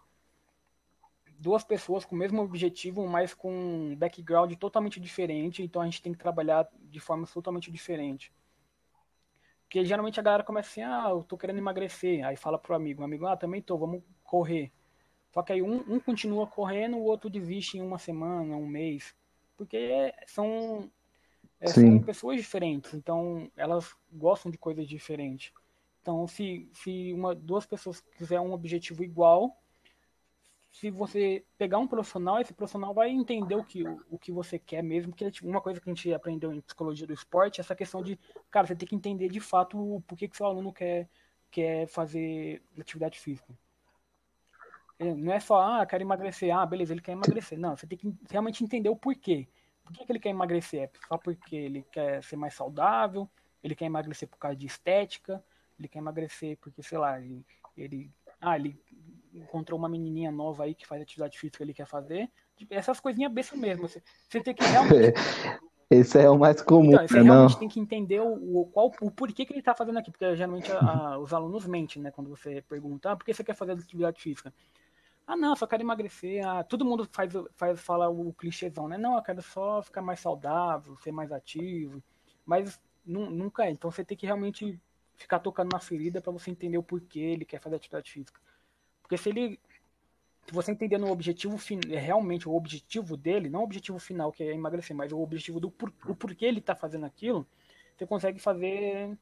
[1.38, 6.02] Duas pessoas com o mesmo objetivo, mas com um background totalmente diferente, então a gente
[6.02, 8.32] tem que trabalhar de forma totalmente diferente.
[9.70, 13.02] Porque geralmente a galera começa assim, ah, eu tô querendo emagrecer, aí fala pro amigo,
[13.02, 14.72] o amigo, ah, também tô, vamos correr.
[15.30, 19.14] Só que aí um, um continua correndo, o outro desiste em uma semana, um mês.
[19.56, 20.90] Porque são
[21.60, 25.52] é, são pessoas diferentes, então elas gostam de coisas diferentes.
[26.02, 29.56] Então, se, se uma, duas pessoas quiserem um objetivo igual,
[30.70, 34.58] se você pegar um profissional, esse profissional vai entender o que, o, o que você
[34.58, 37.60] quer mesmo, que é tipo, uma coisa que a gente aprendeu em psicologia do esporte,
[37.60, 38.18] é essa questão de,
[38.50, 41.08] cara, você tem que entender de fato por que, que seu aluno quer,
[41.50, 43.52] quer fazer atividade física.
[44.98, 47.58] Não é só, ah, quero emagrecer, ah, beleza, ele quer emagrecer.
[47.58, 49.48] Não, você tem que realmente entender o porquê.
[49.82, 50.82] Por que, que ele quer emagrecer?
[50.82, 53.28] É só porque ele quer ser mais saudável,
[53.64, 55.42] ele quer emagrecer por causa de estética,
[55.78, 57.44] ele quer emagrecer porque, sei lá, ele,
[57.76, 58.10] ele,
[58.40, 58.78] ah, ele
[59.34, 62.30] encontrou uma menininha nova aí que faz atividade física ele quer fazer.
[62.56, 63.88] Tipo, essas coisinhas bestas mesmo.
[63.88, 65.14] Você, você tem que realmente.
[65.90, 66.92] Esse é o mais comum.
[66.92, 67.58] Então, você né, realmente não.
[67.58, 70.10] tem que entender o, o, qual, o porquê que ele está fazendo aqui.
[70.10, 72.12] Porque geralmente a, a, os alunos mentem, né?
[72.12, 74.54] Quando você pergunta, ah, por que você quer fazer atividade física?
[75.26, 76.46] Ah, não, só quero emagrecer.
[76.46, 78.96] Ah, todo mundo faz, faz fala o clichêzão, né?
[78.96, 82.00] Não, eu quero só ficar mais saudável, ser mais ativo.
[82.46, 83.70] Mas nunca é.
[83.70, 84.78] Então você tem que realmente
[85.16, 88.40] ficar tocando na ferida para você entender o porquê ele quer fazer atividade física.
[89.10, 89.58] Porque se ele.
[90.46, 91.58] Se você entender no objetivo
[91.88, 95.70] realmente o objetivo dele, não o objetivo final, que é emagrecer, mas o objetivo do
[95.70, 97.44] por, o porquê ele está fazendo aquilo,
[97.96, 99.18] você consegue fazer.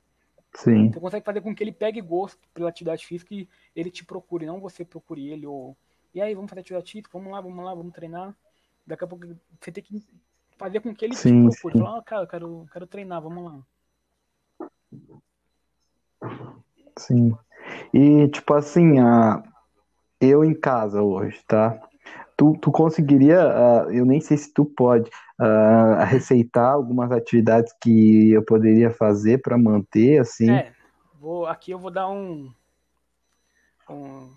[0.55, 0.91] Sim.
[0.91, 4.45] Você consegue fazer com que ele pegue gosto pela atividade física e ele te procure,
[4.47, 5.75] não você procure ele ou
[6.15, 8.35] e aí, vamos fazer atividade física, vamos lá, vamos lá, vamos treinar.
[8.87, 9.27] Daqui a pouco
[9.61, 10.07] você tem que
[10.57, 11.79] fazer com que ele sim, te procure.
[11.79, 13.63] Falar, oh, cara, eu quero, quero treinar, vamos lá.
[16.99, 17.37] Sim.
[17.93, 19.43] E, tipo assim, a...
[20.21, 21.81] eu em casa hoje, tá?
[22.37, 25.11] Tu, tu conseguiria, uh, eu nem sei se tu pode,
[25.41, 30.51] uh, receitar algumas atividades que eu poderia fazer para manter, assim?
[30.51, 30.73] É,
[31.19, 32.53] vou, aqui eu vou dar um,
[33.91, 34.31] um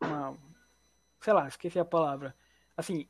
[0.00, 0.36] uma,
[1.20, 2.34] sei lá, esqueci a palavra.
[2.76, 3.06] Assim,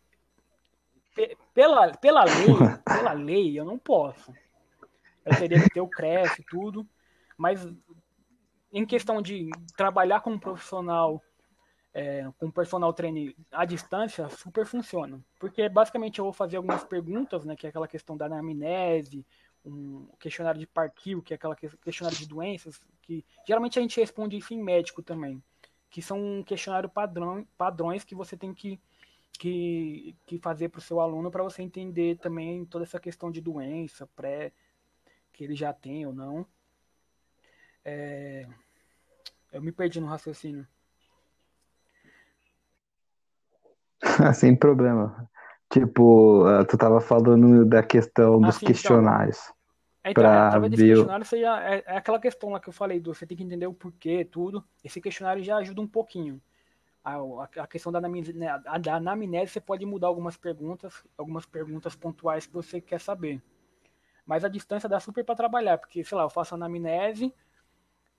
[1.55, 4.33] pela, pela lei, pela lei, eu não posso.
[5.25, 6.87] Eu teria que ter o CREF e tudo,
[7.37, 7.67] mas
[8.77, 11.23] em questão de trabalhar como profissional,
[11.95, 15.19] é, com personal training à distância, super funciona.
[15.41, 19.25] Porque basicamente eu vou fazer algumas perguntas, né, que é aquela questão da anamnese,
[19.65, 24.37] um questionário de Parkhill, que é aquela questionário de doenças, que geralmente a gente responde
[24.37, 25.43] isso em médico também,
[25.89, 28.79] que são um questionário padrão, padrões que você tem que,
[29.39, 33.41] que, que fazer para o seu aluno para você entender também toda essa questão de
[33.41, 34.53] doença, pré,
[35.33, 36.47] que ele já tem ou não.
[37.83, 38.47] É...
[39.53, 40.67] Eu me perdi no raciocínio.
[44.35, 45.29] Sem problema.
[45.71, 48.67] Tipo, ah, tu tava falando da questão dos então.
[48.67, 49.53] questionários.
[50.05, 50.89] Então, pra através desse ver...
[50.91, 53.43] questionário você já, é, é, aquela questão lá que eu falei, do, você tem que
[53.43, 54.65] entender o porquê, tudo.
[54.85, 56.41] Esse questionário já ajuda um pouquinho.
[57.05, 57.17] A,
[57.59, 62.47] a questão da anamnese, né, da anamnese, você pode mudar algumas perguntas, algumas perguntas pontuais
[62.47, 63.43] que você quer saber.
[64.25, 67.33] Mas a distância dá super para trabalhar, porque, sei lá, eu faço anamnese,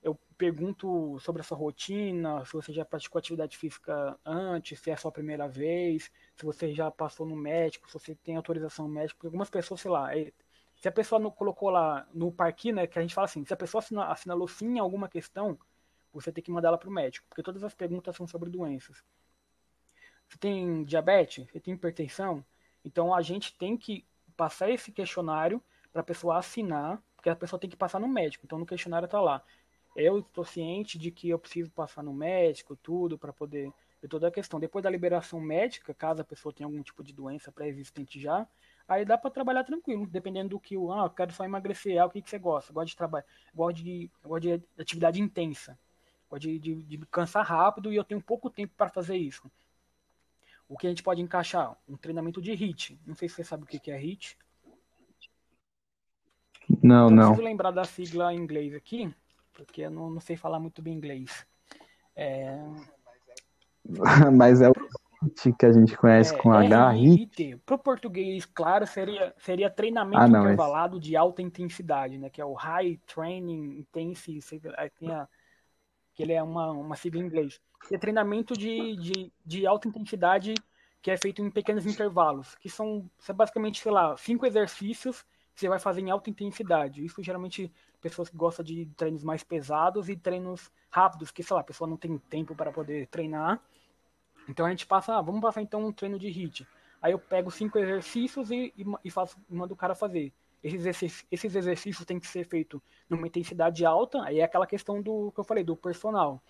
[0.01, 4.93] eu pergunto sobre a sua rotina, se você já praticou atividade física antes, se é
[4.93, 9.15] a sua primeira vez, se você já passou no médico, se você tem autorização médica,
[9.15, 10.31] porque algumas pessoas, sei lá, é,
[10.75, 13.53] se a pessoa não colocou lá no parquinho, né, que a gente fala assim, se
[13.53, 15.57] a pessoa assina, assinalou sim em alguma questão,
[16.13, 19.03] você tem que mandar ela para o médico, porque todas as perguntas são sobre doenças.
[20.27, 21.49] Você tem diabetes?
[21.49, 22.43] Você tem hipertensão?
[22.83, 27.59] Então a gente tem que passar esse questionário para a pessoa assinar, porque a pessoa
[27.59, 28.45] tem que passar no médico.
[28.45, 29.43] Então no questionário está lá
[29.97, 34.27] eu estou ciente de que eu preciso passar no médico, tudo, para poder ver toda
[34.27, 34.59] a questão.
[34.59, 38.47] Depois da liberação médica, caso a pessoa tenha algum tipo de doença pré-existente já,
[38.87, 42.05] aí dá para trabalhar tranquilo, dependendo do que o, ah, eu quero só emagrecer, ah,
[42.05, 42.71] o que, que você gosta?
[42.71, 45.77] Gosta de trabalho, gosta de, gosta de atividade intensa,
[46.29, 49.51] gosta de, de, de cansar rápido e eu tenho pouco tempo para fazer isso.
[50.69, 51.75] O que a gente pode encaixar?
[51.89, 52.99] Um treinamento de HIT.
[53.05, 54.37] Não sei se você sabe o que é HIT.
[56.83, 57.27] Não, então, não.
[57.29, 59.11] Preciso lembrar da sigla em inglês aqui
[59.57, 61.45] porque eu não, não sei falar muito bem inglês.
[62.15, 62.55] É...
[64.31, 64.73] Mas é o
[65.57, 66.91] que a gente conhece é, com H.
[66.91, 67.57] RIT.
[67.65, 72.29] Para o português, claro, seria, seria treinamento ah, não, intervalado de alta intensidade, né?
[72.29, 74.13] Que é o High Training tem
[75.11, 75.27] a,
[76.13, 77.59] que ele é uma, uma sigla em inglês.
[77.91, 80.53] é treinamento de, de, de alta intensidade
[81.01, 85.61] que é feito em pequenos intervalos, que são, são basicamente, sei lá, cinco exercícios que
[85.61, 87.03] você vai fazer em alta intensidade.
[87.03, 87.71] Isso geralmente
[88.01, 91.89] pessoas que gostam de treinos mais pesados e treinos rápidos, que sei lá, a pessoa
[91.89, 93.61] não tem tempo para poder treinar.
[94.47, 96.67] Então a gente passa, ah, vamos passar então um treino de HIIT.
[97.01, 100.33] Aí eu pego cinco exercícios e, e, e faço, mando o cara fazer.
[100.63, 105.01] Esses exercícios, esses exercícios têm que ser feitos numa intensidade alta, aí é aquela questão
[105.01, 106.41] do que eu falei, do personal.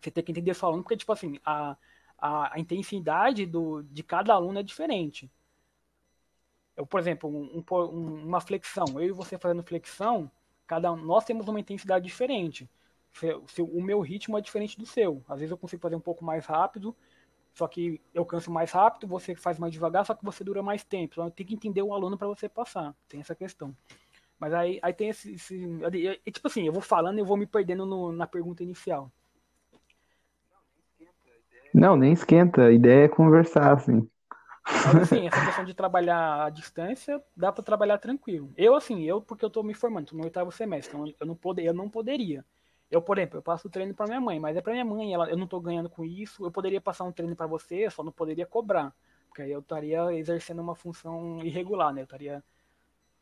[0.00, 1.76] Você tem que entender falando, porque, tipo assim, a,
[2.18, 5.30] a, a intensidade do, de cada aluno é diferente.
[6.76, 10.30] Eu, por exemplo, um, um, uma flexão, eu e você fazendo flexão,
[10.70, 12.70] cada nós temos uma intensidade diferente.
[13.58, 15.20] O meu ritmo é diferente do seu.
[15.28, 16.94] Às vezes eu consigo fazer um pouco mais rápido,
[17.52, 20.84] só que eu canso mais rápido, você faz mais devagar, só que você dura mais
[20.84, 21.14] tempo.
[21.14, 22.94] Então tem que entender o aluno para você passar.
[23.08, 23.76] Tem essa questão.
[24.38, 25.60] Mas aí, aí tem esse, esse
[26.24, 29.10] é, tipo assim, eu vou falando e eu vou me perdendo no, na pergunta inicial.
[31.74, 32.66] Não, nem esquenta.
[32.66, 34.08] A ideia é conversar, assim.
[34.64, 38.52] Mas assim, essa questão de trabalhar à distância, dá para trabalhar tranquilo.
[38.56, 41.38] Eu, assim, eu, porque eu tô me formando, tô no oitavo semestre, então eu não,
[41.58, 42.44] eu não poderia.
[42.90, 45.14] Eu, por exemplo, eu passo o treino para minha mãe, mas é para minha mãe,
[45.14, 46.44] ela, eu não tô ganhando com isso.
[46.44, 48.92] Eu poderia passar um treino para você, só não poderia cobrar.
[49.28, 52.00] Porque aí eu estaria exercendo uma função irregular, né?
[52.00, 52.42] Eu estaria,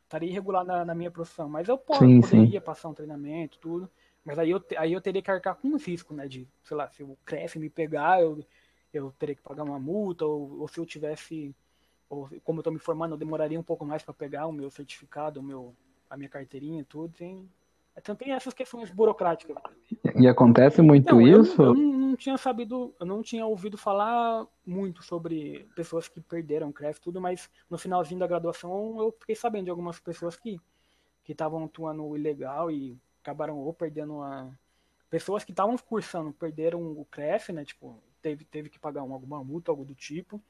[0.03, 1.47] estaria irregular na, na minha profissão.
[1.47, 2.65] Mas eu posso, sim, poderia sim.
[2.65, 3.87] passar um treinamento, tudo.
[4.25, 6.27] Mas aí eu, aí eu teria que arcar com os riscos, né?
[6.27, 8.43] De, sei lá, se o CREF me pegar, eu
[8.93, 11.55] eu teria que pagar uma multa, ou, ou se eu tivesse,
[12.09, 14.69] ou como eu estou me formando, eu demoraria um pouco mais para pegar o meu
[14.69, 15.75] certificado, o meu,
[16.09, 17.13] a minha carteirinha, tudo.
[17.17, 17.49] Tem,
[17.95, 19.55] então tem essas questões burocráticas.
[20.15, 21.61] E acontece muito não, isso?
[21.61, 26.71] Eu, eu não, tinha sabido, eu não tinha ouvido falar muito sobre pessoas que perderam
[26.71, 30.59] CREF tudo, mas no finalzinho da graduação eu fiquei sabendo de algumas pessoas que
[31.29, 34.49] que estavam atuando ilegal e acabaram ou perdendo a
[35.11, 39.71] pessoas que estavam cursando perderam o CREF, né, tipo, teve, teve que pagar alguma multa,
[39.71, 40.41] algo do tipo.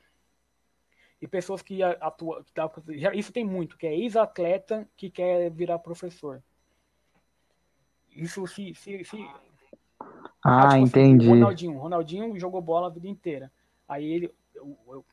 [1.21, 2.43] E pessoas que atuam.
[3.13, 6.41] Isso tem muito, que é ex-atleta que quer virar professor.
[8.15, 8.73] Isso se.
[8.73, 9.29] se, se
[10.43, 11.25] ah, tipo entendi.
[11.25, 11.77] Assim, o Ronaldinho.
[11.77, 13.51] Ronaldinho jogou bola a vida inteira.
[13.87, 14.33] Aí ele.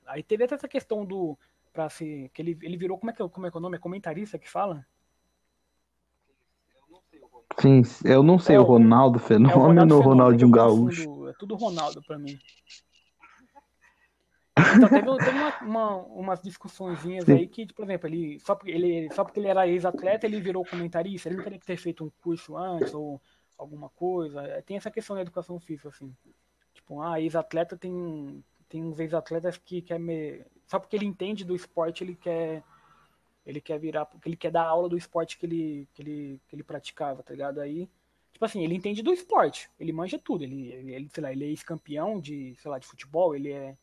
[0.06, 1.36] Aí teve até essa questão do.
[1.72, 2.98] Pra ser, que ele, ele virou.
[2.98, 3.76] Como é, que, como é que é o nome?
[3.76, 4.86] É comentarista que fala?
[7.58, 11.15] Sim, eu não sei é, o Ronaldo Fenômeno é o Ronaldo ou Ronaldinho Gaúcho.
[11.38, 12.38] Tudo Ronaldo pra mim.
[14.58, 19.12] Então teve, teve uma, uma, umas discussõezinhas aí que, por exemplo, ele só, porque ele
[19.12, 22.10] só porque ele era ex-atleta, ele virou comentarista, ele não teria que ter feito um
[22.22, 23.20] curso antes ou
[23.58, 24.42] alguma coisa.
[24.42, 26.14] É, tem essa questão da educação física, assim.
[26.72, 30.44] Tipo, ah, ex-atleta tem, tem uns ex-atletas que quer me...
[30.66, 32.62] Só porque ele entende do esporte, ele quer
[33.46, 36.56] ele quer virar, porque ele quer dar aula do esporte que ele, que ele, que
[36.56, 37.60] ele praticava, tá ligado?
[37.60, 37.88] Aí,
[38.36, 41.48] tipo assim, ele entende do esporte, ele manja tudo, ele, ele sei lá, ele é
[41.48, 43.74] ex-campeão de, sei lá, de futebol, ele é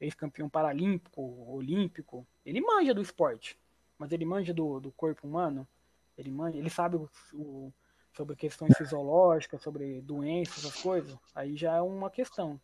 [0.00, 3.60] ex-campeão paralímpico, olímpico, ele manja do esporte,
[3.98, 5.68] mas ele manja do, do corpo humano,
[6.16, 7.70] ele manja, ele sabe o, o,
[8.16, 12.58] sobre questões fisiológicas, sobre doenças, essas coisas, aí já é uma questão.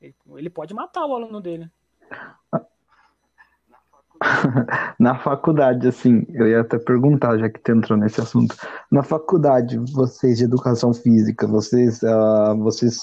[0.00, 1.68] Ele, ele pode matar o aluno dele.
[4.98, 8.54] na faculdade, assim, eu ia até perguntar, já que tu entrou nesse assunto.
[8.90, 12.98] Na faculdade, vocês de educação física, vocês, uh, vocês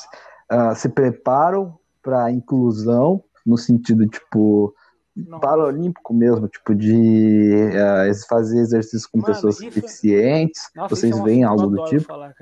[0.52, 4.74] uh, se preparam para inclusão no sentido, tipo,
[5.16, 5.40] Não.
[5.40, 9.66] paralímpico mesmo, tipo, de uh, fazer exercícios com Mano, pessoas isso...
[9.66, 10.70] deficientes?
[10.76, 12.04] Nossa, vocês é veem algo do tipo?
[12.06, 12.34] Falar,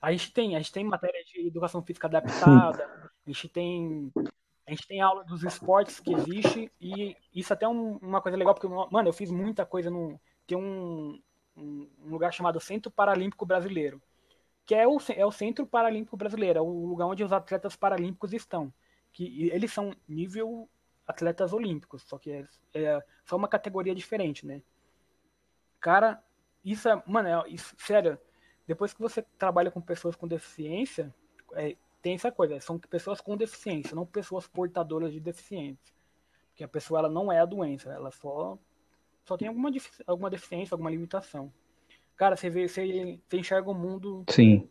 [0.00, 2.84] a gente tem, a gente tem matéria de educação física adaptada,
[3.26, 4.12] a gente tem
[4.68, 8.36] a gente tem aula dos esportes que existe e isso até é um, uma coisa
[8.36, 10.20] legal, porque, mano, eu fiz muita coisa no.
[10.46, 11.18] Tem um,
[11.56, 14.00] um, lugar chamado Centro Paralímpico Brasileiro,
[14.66, 18.34] que é o, é o Centro Paralímpico Brasileiro, é o lugar onde os atletas paralímpicos
[18.34, 18.70] estão.
[19.10, 20.68] Que eles são nível
[21.06, 24.60] atletas olímpicos, só que é, é só uma categoria diferente, né?
[25.80, 26.22] Cara,
[26.62, 28.18] isso é, mano, é, isso, sério,
[28.66, 31.14] depois que você trabalha com pessoas com deficiência,
[31.54, 35.94] é, tem essa coisa, são pessoas com deficiência, não pessoas portadoras de deficiência.
[36.48, 38.58] Porque a pessoa ela não é a doença, ela só
[39.24, 39.70] só tem alguma,
[40.06, 41.52] alguma deficiência, alguma limitação.
[42.16, 44.68] Cara, você vê, você, você enxerga o mundo Sim.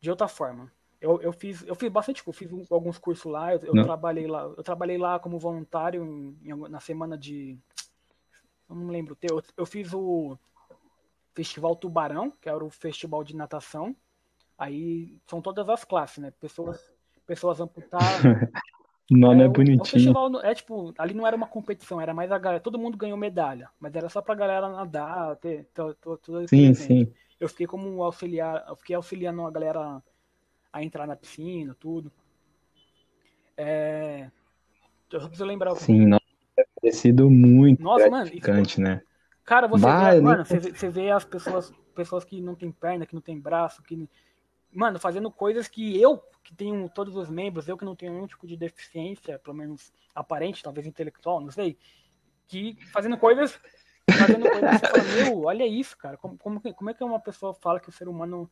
[0.00, 0.72] de outra forma.
[1.00, 4.42] Eu, eu fiz eu fiz bastante, eu fiz alguns cursos lá, eu, eu trabalhei lá,
[4.42, 7.58] eu trabalhei lá como voluntário em, em, na semana de
[8.68, 10.38] eu não lembro, eu, eu fiz o
[11.34, 13.96] Festival Tubarão, que era o festival de natação
[14.60, 16.30] Aí são todas as classes, né?
[16.38, 16.78] Pessoas,
[17.26, 18.06] pessoas amputadas.
[19.10, 19.80] o nome é, é bonitinho.
[19.80, 22.98] O, festival é tipo, ali não era uma competição, era mais a galera, todo mundo
[22.98, 27.10] ganhou medalha, mas era só pra galera nadar, ter, ter, ter tudo Sim, sim.
[27.40, 30.02] Eu fiquei como auxiliar, eu fiquei auxiliando a galera
[30.70, 32.12] a entrar na piscina, tudo.
[33.56, 34.30] É...
[35.10, 35.74] Eu preciso lembrar.
[35.76, 36.22] Sim, nossa,
[36.84, 38.78] é sido muito nossa, mano, isso...
[38.78, 39.00] né?
[39.42, 43.14] Cara, você vê, mano, você, você vê as pessoas, pessoas que não tem perna, que
[43.14, 44.06] não tem braço, que
[44.72, 48.26] mano, fazendo coisas que eu, que tenho todos os membros, eu que não tenho nenhum
[48.26, 51.76] tipo de deficiência, pelo menos aparente, talvez intelectual, não sei,
[52.48, 53.58] que fazendo coisas,
[54.18, 57.80] fazendo coisas que meu, olha isso, cara, como, como, como é que uma pessoa fala
[57.80, 58.50] que o ser humano,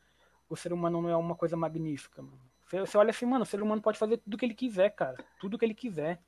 [0.49, 2.41] o ser humano não é uma coisa magnífica, mano?
[2.65, 5.17] Você, você olha assim, mano, o ser humano pode fazer tudo que ele quiser, cara,
[5.41, 6.21] tudo que ele quiser.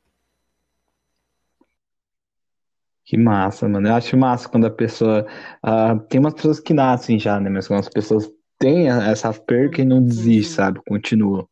[3.05, 3.88] Que massa, mano.
[3.88, 5.26] Eu acho massa quando a pessoa.
[5.64, 7.51] Uh, tem umas pessoas que nascem já, né?
[7.51, 8.30] Mas quando as pessoas
[8.61, 10.81] tem essa perca e não desiste, sabe?
[10.87, 11.49] Continua.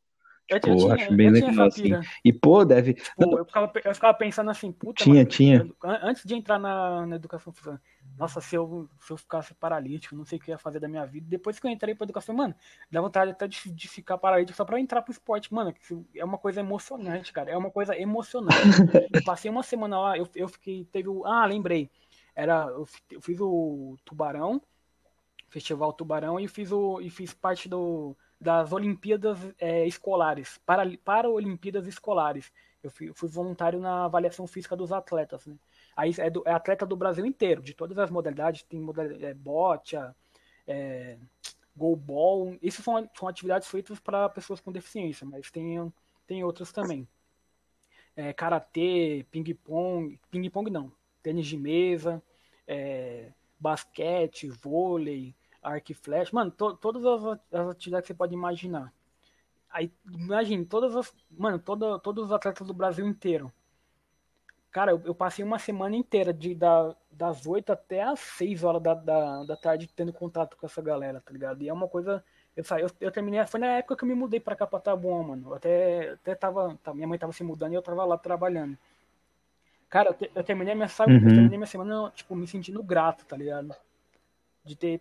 [0.47, 1.91] Eu, tipo, eu tinha, acho bem legal assim.
[2.25, 2.95] E, pô, deve.
[2.95, 5.05] Tipo, eu, ficava, eu ficava pensando assim, puta.
[5.05, 5.69] Tinha, tinha.
[6.03, 7.81] Antes de entrar na, na educação física,
[8.17, 11.05] nossa, se eu, se eu ficasse paralítico, não sei o que ia fazer da minha
[11.05, 11.27] vida.
[11.29, 12.55] Depois que eu entrei pra educação, mano,
[12.91, 15.75] dá vontade até de, de ficar paralítico só pra entrar pro esporte, mano.
[16.15, 17.51] É uma coisa emocionante, cara.
[17.51, 18.57] É uma coisa emocionante.
[19.13, 20.87] eu passei uma semana lá, eu, eu fiquei.
[20.91, 21.27] Teve o.
[21.27, 21.91] Ah, lembrei.
[22.35, 24.63] Era, eu, eu fiz o Tubarão
[25.49, 31.29] Festival Tubarão e fiz, o, e fiz parte do, das Olimpíadas é, Escolares, para, para
[31.29, 32.53] Olimpíadas Escolares.
[32.83, 35.47] Eu fui, fui, voluntário na avaliação física dos atletas.
[35.47, 35.57] Né?
[35.97, 39.35] Aí é, do, é, atleta do Brasil inteiro, de todas as modalidades, tem modalidade, é,
[39.35, 39.97] bote,
[40.67, 41.19] é,
[41.77, 42.57] goalball.
[42.63, 45.93] Isso são, são atividades feitas para pessoas com deficiência, mas tem,
[46.27, 47.09] tem outras também.
[48.15, 50.93] É, karatê, ping-pong, ping-pong não,
[51.23, 52.23] tênis de mesa,
[52.67, 55.35] é, basquete, vôlei,
[55.69, 58.93] arco e flecha, mano, to, todas as, as, atividades que você pode imaginar.
[59.71, 63.53] Aí, imagine, todas as, mano, toda, todos os atletas do Brasil inteiro.
[64.71, 68.83] Cara, eu, eu passei uma semana inteira, de, da, das 8 até as 6 horas
[68.83, 71.63] da, da, da tarde, tendo contato com essa galera, tá ligado?
[71.63, 72.23] E é uma coisa.
[72.57, 73.45] Eu, eu, eu terminei.
[73.47, 75.49] Foi na época que eu me mudei pra cá pra Taboão, mano.
[75.49, 76.79] Eu até, até tava.
[76.83, 78.77] Tá, minha mãe tava se mudando e eu tava lá trabalhando.
[79.89, 81.15] Cara, eu, te, eu terminei minha, uhum.
[81.15, 83.75] eu terminei minha semana, tipo, me sentindo grato, tá ligado?
[84.65, 85.01] De ter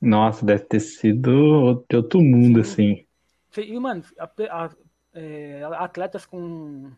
[0.00, 3.06] nossa, deve ter sido de outro mundo, Sim.
[3.52, 3.62] assim.
[3.62, 4.70] E, mano, a, a,
[5.12, 6.90] é, atletas com,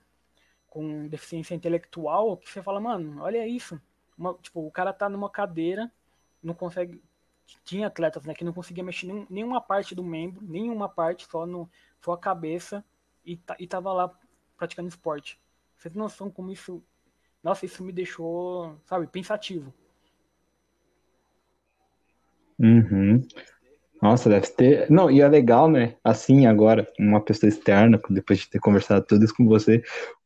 [0.67, 3.81] com deficiência intelectual, que você fala, mano, olha isso.
[4.17, 5.91] Uma, tipo, o cara tá numa cadeira,
[6.43, 7.03] não consegue.
[7.65, 11.47] Tinha atletas, né, que não conseguia mexer nenhum, nenhuma parte do membro, nenhuma parte, só,
[11.47, 11.71] no,
[12.01, 12.85] só a cabeça,
[13.25, 14.13] e, e tava lá
[14.57, 15.39] praticando esporte.
[15.77, 16.83] Vocês não noção como isso.
[17.43, 19.73] Nossa, isso me deixou, sabe, pensativo.
[22.59, 23.23] Uhum.
[24.03, 24.91] Nossa, deve ter.
[24.91, 25.95] Não, e é legal, né?
[26.05, 29.83] Assim, agora, uma pessoa externa, depois de ter conversado tudo isso com você,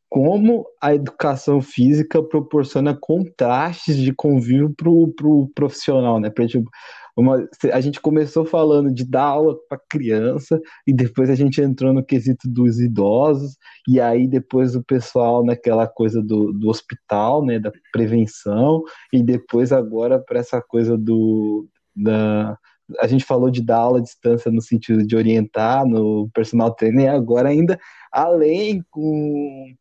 [0.09, 6.28] como a educação física proporciona contrastes de convívio pro, pro profissional, né?
[6.31, 6.68] Pra, tipo,
[7.16, 11.93] uma, a gente começou falando de dar aula para criança e depois a gente entrou
[11.93, 13.57] no quesito dos idosos
[13.89, 19.70] e aí depois o pessoal naquela coisa do, do hospital, né, da prevenção e depois
[19.72, 21.68] agora para essa coisa do
[22.03, 22.59] da
[22.98, 27.12] a gente falou de dar aula à distância no sentido de orientar no personal trainer
[27.12, 27.78] agora ainda
[28.12, 29.72] além com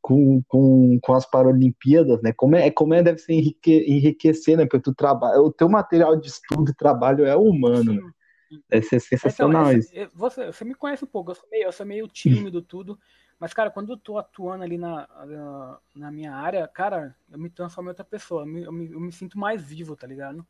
[0.00, 2.32] com, com, com as Paralimpíadas, né?
[2.32, 4.64] Como é, como é deve ser enrique, enriquecer, né?
[4.64, 8.10] Porque tu trabalha, o teu material de estudo e trabalho é humano, né?
[8.68, 9.92] Deve ser sensacional então, isso.
[10.14, 12.98] Você, você me conhece um pouco, eu sou meio, eu sou meio tímido, tudo.
[13.38, 15.08] Mas, cara, quando eu tô atuando ali na,
[15.94, 18.42] na minha área, cara, eu me transformo em outra pessoa.
[18.42, 20.44] Eu me, eu me, eu me sinto mais vivo, tá ligado?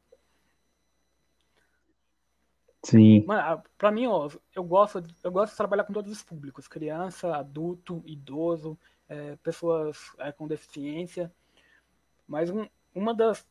[2.82, 3.24] Sim.
[3.26, 7.36] Mano, pra mim, ó, eu gosto, eu gosto de trabalhar com todos os públicos, criança,
[7.36, 8.78] adulto, idoso,
[9.08, 11.32] é, pessoas é, com deficiência.
[12.26, 13.46] Mas um, uma das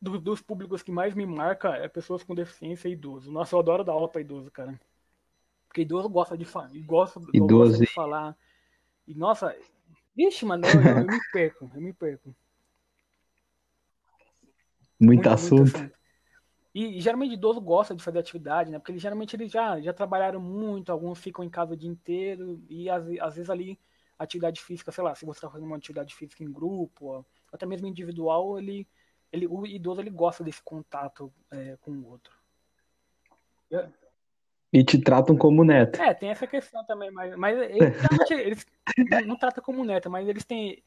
[0.00, 3.30] do, dos públicos que mais me marca é pessoas com deficiência e idoso.
[3.30, 4.80] Nossa, eu adoro dar aula para idoso, cara.
[5.68, 8.36] Porque idoso gosta de falar, gosta, idoso gosta de falar.
[9.06, 9.56] E nossa,
[10.14, 12.34] vixe, mano, eu, eu, eu me perco, eu me perco.
[14.98, 15.62] Muito, muito assunto.
[15.62, 16.01] Muito assunto.
[16.74, 18.78] E, geralmente idoso gosta de fazer atividade, né?
[18.78, 22.62] Porque eles, geralmente eles já, já trabalharam muito, alguns ficam em casa o dia inteiro,
[22.68, 23.78] e às, às vezes ali
[24.18, 27.66] atividade física, sei lá, se você está fazendo uma atividade física em grupo, ou até
[27.66, 28.86] mesmo individual, ele,
[29.30, 32.32] ele, o idoso ele gosta desse contato é, com o outro.
[34.72, 36.00] E te tratam como neto.
[36.00, 37.94] É, tem essa questão também, mas, mas eles,
[38.30, 38.66] eles
[39.10, 40.82] não, não tratam como neto, mas eles têm,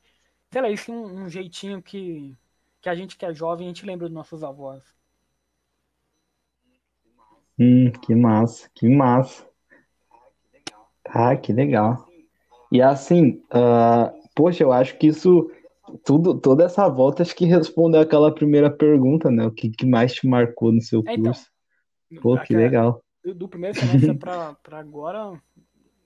[0.50, 2.36] sei lá, eles têm um, um, jeitinho que,
[2.82, 4.84] que a gente que é jovem, a gente lembra dos nossos avós.
[7.58, 9.48] Hum, que massa, que massa.
[11.08, 12.08] Ah, que legal.
[12.72, 15.50] E assim, uh, poxa, eu acho que isso,
[16.04, 19.46] tudo, toda essa volta, acho que respondeu aquela primeira pergunta, né?
[19.46, 21.48] O que, que mais te marcou no seu é, então, curso?
[22.12, 23.02] Então, Pô, que legal.
[23.24, 25.40] Do primeiro semestre para agora,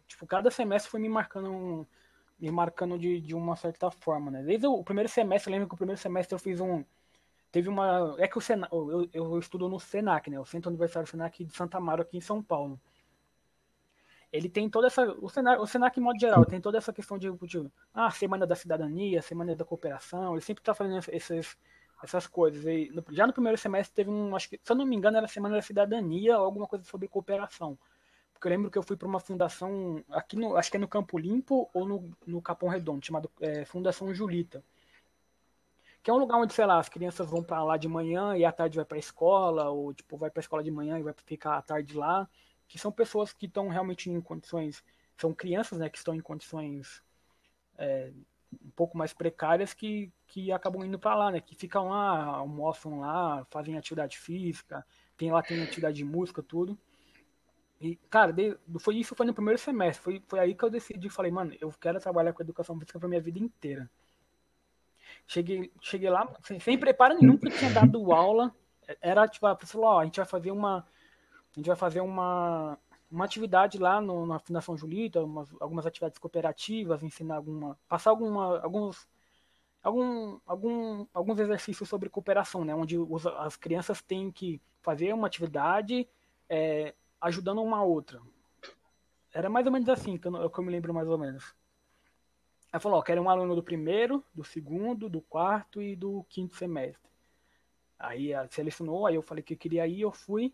[0.08, 1.88] tipo, cada semestre foi me marcando
[2.40, 4.42] me marcando de, de uma certa forma, né?
[4.44, 6.86] Desde o primeiro semestre, lembro que o primeiro semestre eu fiz um
[7.52, 10.40] teve uma é que o Senac, eu, eu estudo no Senac, né?
[10.40, 12.80] O Centro Universitário Senac de Santa Amaro aqui em São Paulo
[14.32, 15.04] ele tem toda essa.
[15.20, 18.46] O Senac, o Senac, em modo geral, tem toda essa questão de, de ah, Semana
[18.46, 21.58] da Cidadania, Semana da Cooperação, ele sempre está fazendo esses,
[22.04, 22.64] essas coisas.
[22.66, 25.28] E já no primeiro semestre teve um, acho que, se eu não me engano, era
[25.28, 27.78] Semana da Cidadania ou alguma coisa sobre cooperação.
[28.32, 30.88] Porque eu lembro que eu fui para uma fundação, aqui no, acho que é no
[30.88, 34.64] Campo Limpo ou no, no Capão Redondo, chamado é, Fundação Julita.
[36.10, 38.44] Que é um lugar onde, sei lá, as crianças vão para lá de manhã e
[38.44, 41.04] à tarde vai para a escola, ou tipo, vai para a escola de manhã e
[41.04, 42.28] vai ficar à tarde lá
[42.68, 44.84] que são pessoas que estão realmente em condições,
[45.16, 47.04] são crianças, né, que estão em condições
[47.78, 48.12] é,
[48.52, 53.02] um pouco mais precárias que, que acabam indo para lá, né, que ficam lá, almoçam
[53.02, 54.84] lá, fazem atividade física,
[55.16, 56.76] tem lá tem atividade de música, tudo.
[57.80, 58.34] E, cara,
[58.80, 61.72] foi isso foi no primeiro semestre, foi, foi aí que eu decidi, falei, mano, eu
[61.80, 63.88] quero trabalhar com educação física para minha vida inteira.
[65.32, 68.52] Cheguei, cheguei lá, sem, sem preparo nenhum, porque tinha dado aula,
[69.00, 70.84] era tipo, a pessoa, ó, a gente vai fazer uma
[71.56, 72.80] a gente vai fazer uma,
[73.12, 77.78] uma atividade lá no, na Fundação Julita, umas, algumas atividades cooperativas, ensinar alguma.
[77.88, 79.08] passar alguma, alguns.
[79.82, 82.76] Algum, algum, alguns exercícios sobre cooperação, né?
[82.76, 86.06] onde os, as crianças têm que fazer uma atividade
[86.50, 88.20] é, ajudando uma outra.
[89.34, 91.56] Era mais ou menos assim, que eu, que eu me lembro mais ou menos.
[92.72, 96.56] Aí falou, ó, quero um aluno do primeiro, do segundo, do quarto e do quinto
[96.56, 97.10] semestre.
[97.98, 100.54] Aí selecionou, aí eu falei que eu queria ir, eu fui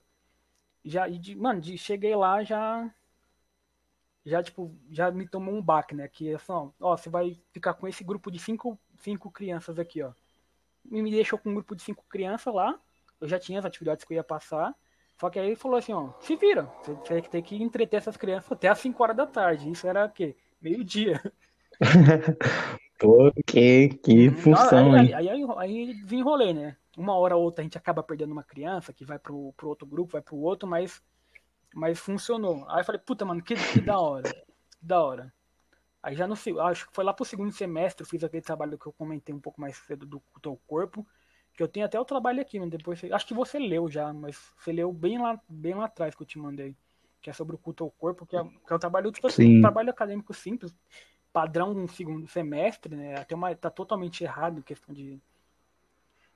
[0.86, 2.94] já, de, mano, de, cheguei lá já.
[4.24, 6.08] Já, tipo, já me tomou um baque, né?
[6.08, 10.02] Que é só, ó, você vai ficar com esse grupo de cinco, cinco crianças aqui,
[10.02, 10.14] ó.
[10.92, 12.80] E me deixou com um grupo de cinco crianças lá.
[13.20, 14.76] Eu já tinha as atividades que eu ia passar.
[15.18, 16.72] Só que aí ele falou assim, ó, se vira.
[16.84, 19.70] Você vai ter que entreter essas crianças até as 5 horas da tarde.
[19.70, 20.36] Isso era o quê?
[20.62, 21.22] Meio-dia.
[22.98, 26.78] Pô, que, que função, aí, aí, aí, aí, desenrolei, né?
[26.98, 29.86] Uma hora ou outra a gente acaba perdendo uma criança que vai pro, pro outro
[29.86, 31.04] grupo, vai pro outro, mas,
[31.74, 32.66] mas funcionou.
[32.70, 34.32] Aí eu falei, puta, mano, que, que da hora.
[34.32, 35.34] Que da hora.
[36.02, 38.86] Aí já no acho que foi lá pro segundo semestre, eu fiz aquele trabalho que
[38.86, 41.06] eu comentei um pouco mais cedo do, do teu corpo.
[41.54, 42.68] Que eu tenho até o trabalho aqui, né?
[42.68, 46.22] Depois, acho que você leu já, mas você leu bem lá, bem lá atrás que
[46.22, 46.76] eu te mandei.
[47.22, 49.58] Que é sobre o culto ao corpo, que é, que é um trabalho, tipo assim,
[49.58, 50.76] um trabalho acadêmico simples,
[51.36, 53.20] padrão um segundo semestre, né?
[53.20, 55.22] Até uma, tá totalmente errado questão de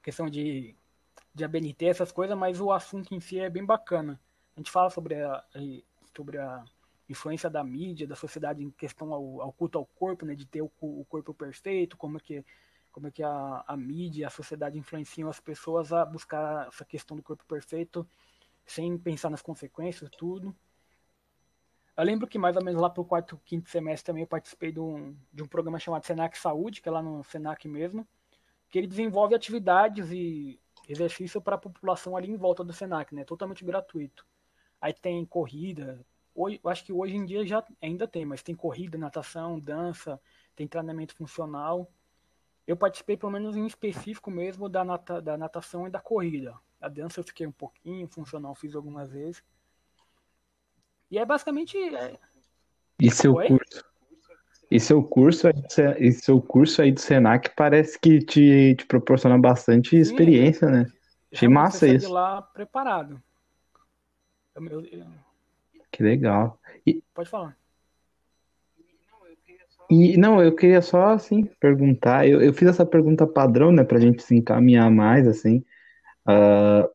[0.03, 0.75] questão de,
[1.33, 4.19] de ABNT, essas coisas, mas o assunto em si é bem bacana.
[4.57, 5.41] gente fala sobre a,
[6.13, 6.65] sobre a
[7.07, 10.61] influência da mídia, da sociedade em questão ao, ao culto ao corpo, né, de ter
[10.61, 12.45] o, o, corpo perfeito, como é que
[12.91, 17.15] como é que a, a mídia, a sociedade influenciam as pessoas a buscar essa questão
[17.15, 18.05] do corpo perfeito
[18.65, 20.53] sem pensar nas consequências, tudo.
[21.99, 24.71] Eu lembro que mais ou menos lá para o quarto, quinto semestre também eu participei
[24.71, 28.07] de um, de um programa chamado Senac Saúde, que é lá no Senac mesmo,
[28.69, 33.25] que ele desenvolve atividades e exercício para a população ali em volta do Senac, né?
[33.25, 34.25] Totalmente gratuito.
[34.79, 35.99] Aí tem corrida,
[36.33, 40.21] hoje, acho que hoje em dia já ainda tem, mas tem corrida, natação, dança,
[40.55, 41.91] tem treinamento funcional.
[42.65, 46.57] Eu participei pelo menos em específico mesmo da, nata, da natação e da corrida.
[46.79, 49.43] A dança eu fiquei um pouquinho, funcional fiz algumas vezes.
[51.09, 51.77] E é basicamente.
[51.77, 52.17] É...
[52.99, 53.47] E seu Oi?
[53.47, 53.89] curso?
[54.71, 55.47] E seu curso,
[55.97, 60.85] e seu curso aí do Senac parece que te, te proporciona bastante Sim, experiência, né?
[61.33, 62.05] Achei massa isso.
[62.05, 63.19] de lá preparado.
[64.55, 65.05] Eu, eu...
[65.91, 66.59] Que legal.
[66.85, 67.01] E...
[67.15, 67.57] Pode falar.
[69.89, 72.27] E não, eu queria só assim perguntar.
[72.27, 75.63] Eu, eu fiz essa pergunta padrão, né, pra gente se encaminhar mais, assim.
[76.27, 76.87] Uh,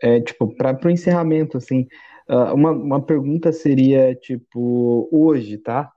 [0.00, 1.88] é tipo, para o encerramento, assim,
[2.32, 5.92] uh, uma, uma pergunta seria, tipo, hoje, tá?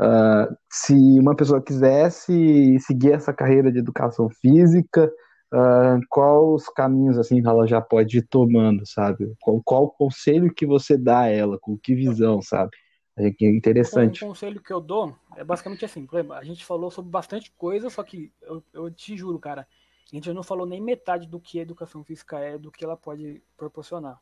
[0.00, 5.12] Uh, se uma pessoa quisesse seguir essa carreira de educação física,
[5.52, 9.32] uh, quais caminhos assim ela já pode ir tomando, sabe?
[9.40, 12.70] Qual, qual o conselho que você dá a ela, com que visão, sabe?
[13.18, 14.24] É interessante.
[14.24, 18.02] Um conselho que eu dou é basicamente assim, a gente falou sobre bastante coisa, só
[18.02, 19.66] que eu, eu te juro, cara,
[20.10, 22.96] a gente não falou nem metade do que a educação física é, do que ela
[22.96, 24.18] pode proporcionar.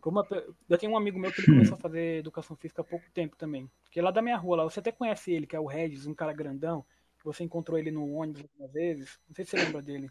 [0.00, 0.24] Como
[0.68, 3.36] eu tenho um amigo meu que ele começou a fazer educação física há pouco tempo
[3.36, 3.70] também.
[3.90, 4.64] Que é lá da minha rua, lá.
[4.64, 6.84] Você até conhece ele, que é o Regis, um cara grandão.
[7.24, 9.18] Você encontrou ele no ônibus algumas vezes.
[9.28, 10.10] Não sei se você lembra dele.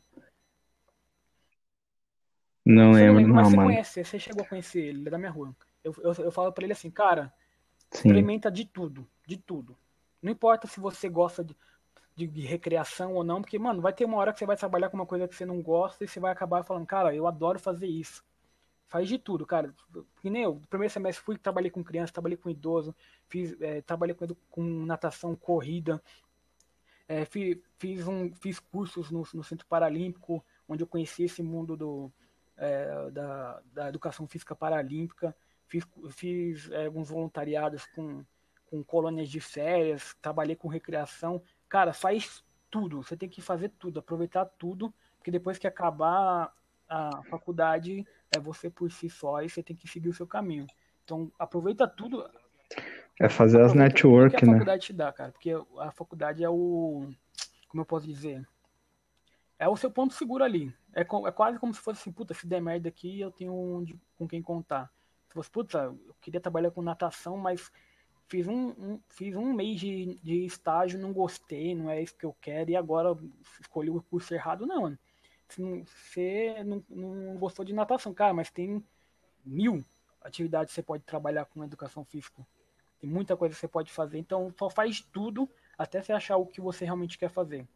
[2.65, 3.69] Não você lembro, não, mas você mano.
[3.69, 5.55] conhece, você chegou a conhecer ele, ele é da minha rua.
[5.81, 7.33] Eu, eu, eu falo pra ele assim, cara,
[7.89, 8.09] Sim.
[8.09, 9.77] experimenta de tudo, de tudo.
[10.21, 11.55] Não importa se você gosta de,
[12.13, 14.89] de, de, recreação ou não, porque, mano, vai ter uma hora que você vai trabalhar
[14.89, 17.57] com uma coisa que você não gosta e você vai acabar falando, cara, eu adoro
[17.57, 18.21] fazer isso
[18.88, 19.73] faz de tudo, cara.
[20.21, 22.95] Que nem eu, no primeiro semestre fui, trabalhei com criança, trabalhei com idoso,
[23.27, 26.01] fiz, é, trabalhei com, com, natação, corrida,
[27.07, 31.77] é, fiz, fiz, um, fiz cursos no, no, Centro Paralímpico, onde eu conheci esse mundo
[31.77, 32.11] do,
[32.57, 35.35] é, da, da, educação física paralímpica,
[35.67, 38.25] fiz, fiz é, alguns voluntariados com,
[38.65, 41.41] com colônias de férias, trabalhei com recreação.
[41.69, 46.53] Cara, faz tudo, você tem que fazer tudo, aproveitar tudo, porque depois que acabar
[46.88, 50.65] a faculdade é você por si só e você tem que seguir o seu caminho.
[51.03, 52.29] Então, aproveita tudo.
[53.19, 54.53] É fazer as network, que a né?
[54.53, 55.31] faculdade te dá, cara.
[55.31, 57.09] Porque a faculdade é o.
[57.67, 58.47] Como eu posso dizer?
[59.59, 60.73] É o seu ponto seguro ali.
[60.93, 64.27] É, é quase como se fosse assim, puta, se der merda aqui, eu tenho com
[64.27, 64.91] quem contar.
[65.27, 67.71] Se fosse, puta, eu queria trabalhar com natação, mas
[68.27, 72.25] fiz um, um, fiz um mês de, de estágio, não gostei, não é isso que
[72.25, 73.17] eu quero, e agora
[73.59, 74.99] escolhi o curso errado, não, mano
[75.55, 78.83] você não, não gostou de natação, cara, mas tem
[79.45, 79.83] mil
[80.21, 82.45] atividades que você pode trabalhar com educação física.
[82.99, 84.17] Tem muita coisa que você pode fazer.
[84.17, 87.67] Então, só faz tudo até você achar o que você realmente quer fazer.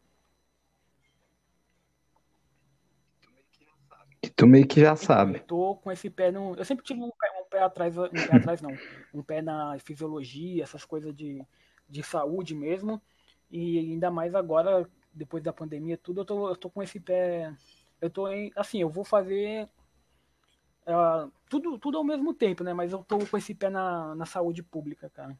[4.36, 5.38] Tu meio que já sabe.
[5.38, 6.54] Eu tô com esse pé no.
[6.56, 8.70] Eu sempre tive um pé, um pé atrás, um pé atrás não.
[9.12, 11.44] Um pé na fisiologia, essas coisas de,
[11.88, 13.00] de saúde mesmo.
[13.50, 17.54] E ainda mais agora depois da pandemia, tudo, eu tô, eu tô com esse pé.
[18.00, 18.50] Eu tô em.
[18.56, 19.68] Assim, eu vou fazer.
[20.86, 22.72] Uh, tudo, tudo ao mesmo tempo, né?
[22.72, 25.38] Mas eu tô com esse pé na, na saúde pública, cara.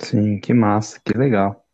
[0.00, 1.64] Sim, que massa, que legal.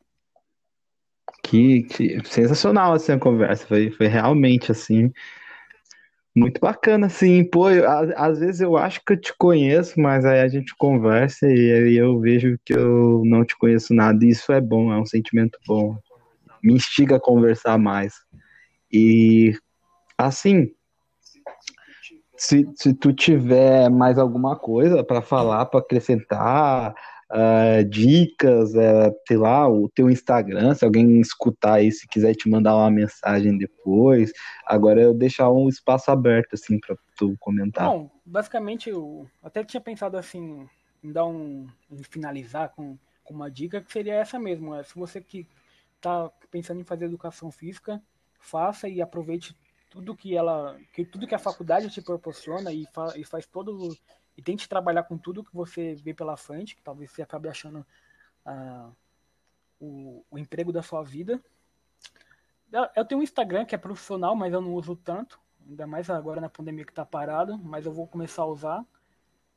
[1.42, 3.66] Que, que sensacional assim a conversa.
[3.66, 5.12] Foi, foi realmente assim
[6.38, 7.44] muito bacana, sim.
[7.44, 7.84] Pô, eu,
[8.16, 11.96] às vezes eu acho que eu te conheço, mas aí a gente conversa e aí
[11.96, 14.24] eu vejo que eu não te conheço nada.
[14.24, 15.96] E isso é bom, é um sentimento bom.
[16.62, 18.14] Me instiga a conversar mais.
[18.92, 19.52] E
[20.16, 20.70] assim,
[22.36, 26.94] se, se tu tiver mais alguma coisa para falar, para acrescentar,
[27.30, 32.48] uh, dicas, uh, sei lá, o teu Instagram, se alguém escutar aí, se quiser te
[32.48, 34.32] mandar uma mensagem depois.
[34.66, 37.88] Agora eu deixar um espaço aberto, assim, para tu comentar.
[37.88, 40.66] Bom, basicamente eu até tinha pensado assim,
[41.02, 41.66] em dar um.
[41.90, 44.74] em finalizar com, com uma dica que seria essa mesmo.
[44.74, 45.46] É, se você que
[46.00, 48.00] tá pensando em fazer educação física,
[48.38, 49.54] faça e aproveite
[49.90, 53.96] tudo que ela, que tudo que a faculdade te proporciona e, fa, e faz todo
[54.38, 57.84] e tente trabalhar com tudo que você vê pela frente, que talvez você acabe achando
[58.46, 58.88] ah,
[59.80, 61.42] o, o, emprego da sua vida.
[62.94, 65.40] Eu tenho um Instagram que é profissional, mas eu não uso tanto.
[65.68, 68.86] ainda mais agora na pandemia que está parado, mas eu vou começar a usar,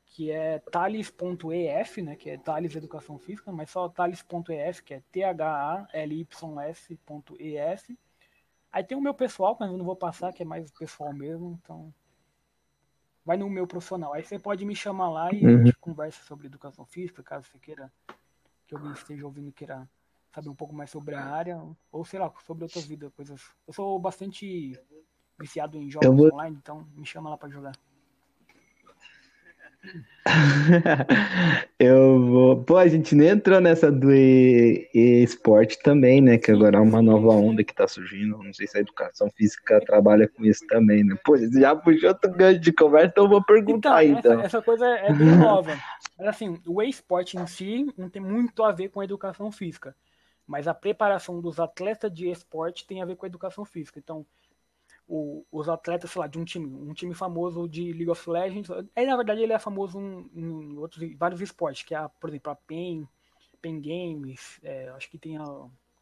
[0.08, 5.90] que é thales.ef, né, que é Thales Educação Física, mas só thales.ef, que é T-H-A-L-Y-S.ef.
[8.72, 11.60] Aí tem o meu pessoal, mas eu não vou passar, que é mais pessoal mesmo,
[11.62, 11.94] então
[13.26, 14.14] vai no meu profissional.
[14.14, 15.62] Aí você pode me chamar lá e uhum.
[15.62, 17.92] a gente conversa sobre educação física, caso você queira,
[18.68, 19.88] que alguém esteja ouvindo queira
[20.34, 21.62] saber um pouco mais sobre a área,
[21.92, 23.42] ou sei lá, sobre outras vidas, coisas.
[23.68, 24.80] Eu sou bastante
[25.38, 26.34] viciado em jogos vou...
[26.34, 27.74] online, então me chama lá para jogar.
[31.80, 32.64] eu vou.
[32.64, 36.38] Pô, a gente nem entrou nessa do esporte também, né?
[36.38, 38.38] Que agora é uma nova onda que tá surgindo.
[38.38, 41.16] Não sei se a educação física trabalha com isso também, né?
[41.26, 44.20] Pô, já puxou outro gancho de conversa, então eu vou perguntar então.
[44.20, 44.34] então.
[44.34, 45.76] Essa, essa, coisa é bem nova.
[46.18, 49.96] Mas assim, o esporte em si não tem muito a ver com a educação física.
[50.46, 54.00] Mas a preparação dos atletas de esporte tem a ver com a educação física.
[54.00, 54.26] Então,
[55.14, 58.72] o, os atletas, sei lá, de um time, um time famoso de League of Legends.
[58.96, 62.50] Aí, na verdade, ele é famoso em, em outros, vários esportes, que é, por exemplo,
[62.50, 63.06] a PEN,
[63.62, 65.44] PEN Games, é, acho que tem a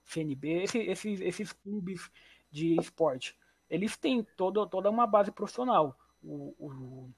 [0.05, 2.07] CNB, esse, esses, esses clubes
[2.51, 3.35] de esporte.
[3.67, 5.97] Eles têm todo, toda uma base profissional.
[6.23, 7.09] O, o,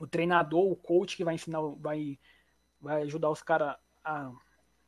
[0.00, 2.16] o treinador, o coach que vai ensinar, vai,
[2.80, 3.74] vai ajudar os caras
[4.04, 4.30] a,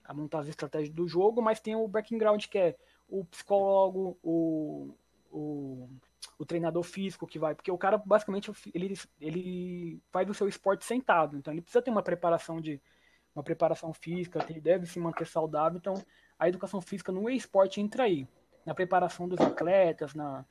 [0.05, 2.79] a montar as estratégias do jogo, mas tem o background que é
[3.09, 4.95] o psicólogo, o,
[5.33, 5.89] o
[6.39, 10.85] o treinador físico que vai, porque o cara basicamente ele, ele faz o seu esporte
[10.85, 12.81] sentado, então ele precisa ter uma preparação de
[13.35, 15.95] uma preparação física, ele deve se manter saudável, então
[16.39, 18.27] a educação física no esporte entra aí,
[18.67, 20.45] na preparação dos atletas, na,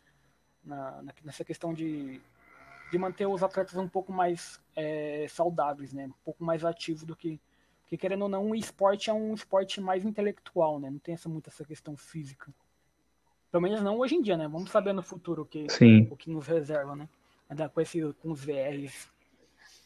[0.63, 2.21] na nessa questão de,
[2.91, 7.15] de manter os atletas um pouco mais é, saudáveis, né, um pouco mais ativos do
[7.15, 7.39] que
[7.89, 10.91] porque querendo ou não, o esporte é um esporte mais intelectual, né?
[10.91, 12.53] Não tem essa, muito essa questão física.
[13.51, 14.47] Pelo menos não hoje em dia, né?
[14.47, 16.07] Vamos saber no futuro o que, Sim.
[16.11, 17.09] O que nos reserva, né?
[17.49, 19.07] Ainda com, esse, com os VRs.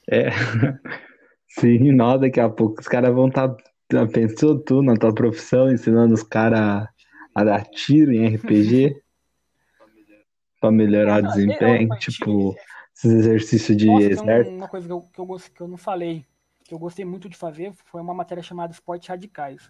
[0.09, 0.29] É.
[1.47, 3.55] Sim, não, daqui a pouco os caras vão estar.
[3.87, 6.87] Tá, pensou tu na tua profissão, ensinando os caras
[7.33, 9.01] a dar tiro em RPG?
[10.63, 12.55] pra melhorar o desempenho, tipo,
[12.95, 14.55] esses exercícios de Nossa, exército.
[14.55, 16.25] Uma coisa que eu, que, eu, que eu não falei,
[16.63, 19.69] que eu gostei muito de fazer, foi uma matéria chamada Esportes Radicais.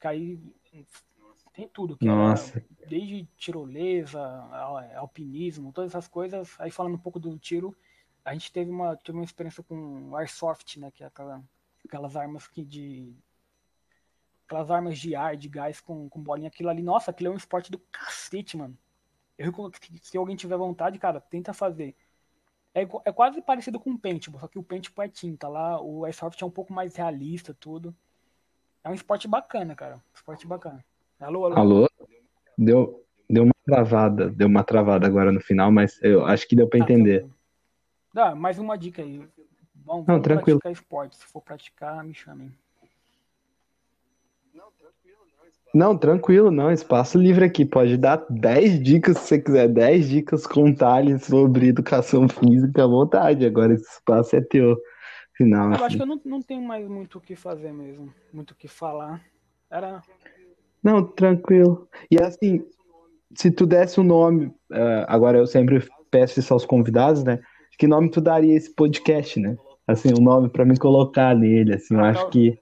[0.00, 0.40] Que aí
[1.56, 2.58] tem tudo, que Nossa.
[2.58, 4.20] Era, desde tirolesa,
[4.94, 6.54] alpinismo, todas essas coisas.
[6.58, 7.74] Aí falando um pouco do tiro,
[8.22, 10.90] a gente teve uma, teve uma experiência com airsoft, né?
[10.90, 11.42] Que é aquela,
[11.84, 13.16] aquelas armas que de.
[14.46, 17.38] Aquelas armas de ar, de gás com, com bolinha, aquilo ali, nossa, aquilo é um
[17.38, 18.78] esporte do cacete, mano.
[19.36, 19.52] Eu
[20.02, 21.96] se alguém tiver vontade, cara, tenta fazer.
[22.74, 25.48] É, é quase parecido com o paintball, só que o paintball é tinta.
[25.48, 27.96] Lá o airsoft é um pouco mais realista, tudo.
[28.84, 30.00] É um esporte bacana, cara.
[30.14, 30.84] Esporte bacana.
[31.18, 31.56] Alô, alô.
[31.56, 31.90] Alô?
[32.58, 36.68] Deu, deu uma travada, deu uma travada agora no final, mas eu acho que deu
[36.68, 37.26] para tá, entender.
[38.12, 39.26] Dá, mais uma dica aí.
[39.74, 40.58] Bom, Não, tranquilo.
[40.58, 41.16] praticar esporte.
[41.16, 42.52] Se for praticar, me chamem.
[45.74, 46.70] Não, tranquilo, não.
[46.70, 47.64] Espaço livre aqui.
[47.64, 49.68] Pode dar 10 dicas se você quiser.
[49.68, 50.74] 10 dicas com
[51.20, 53.44] sobre educação física à vontade.
[53.44, 54.76] Agora esse espaço é teu.
[55.34, 55.68] Final.
[55.68, 55.84] Eu assim.
[55.84, 58.12] acho que eu não, não tenho mais muito o que fazer mesmo.
[58.32, 59.22] Muito o que falar.
[59.70, 60.02] Era
[60.82, 61.88] não, tranquilo.
[62.10, 62.64] E assim,
[63.34, 67.40] se tu desse um nome, uh, agora eu sempre peço isso aos convidados, né?
[67.78, 69.56] Que nome tu daria esse podcast, né?
[69.86, 72.58] Assim, um nome para me colocar nele, assim, eu acho que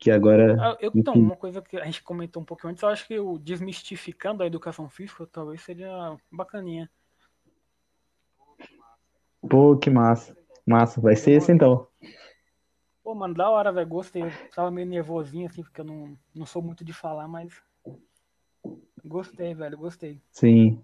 [0.00, 0.56] que agora.
[0.58, 3.18] Ah, eu, então, uma coisa que a gente comentou um pouco antes, eu acho que
[3.18, 6.90] o desmistificando a educação física talvez seria bacaninha.
[9.48, 10.34] Pô, que massa.
[10.66, 11.86] Massa, vai ser esse então.
[13.10, 13.88] Pô, mano, da hora, velho.
[13.88, 14.22] Gostei.
[14.22, 17.60] Eu tava meio nervosinho, assim, porque eu não, não sou muito de falar, mas.
[19.04, 20.20] Gostei, velho, gostei.
[20.30, 20.80] Sim.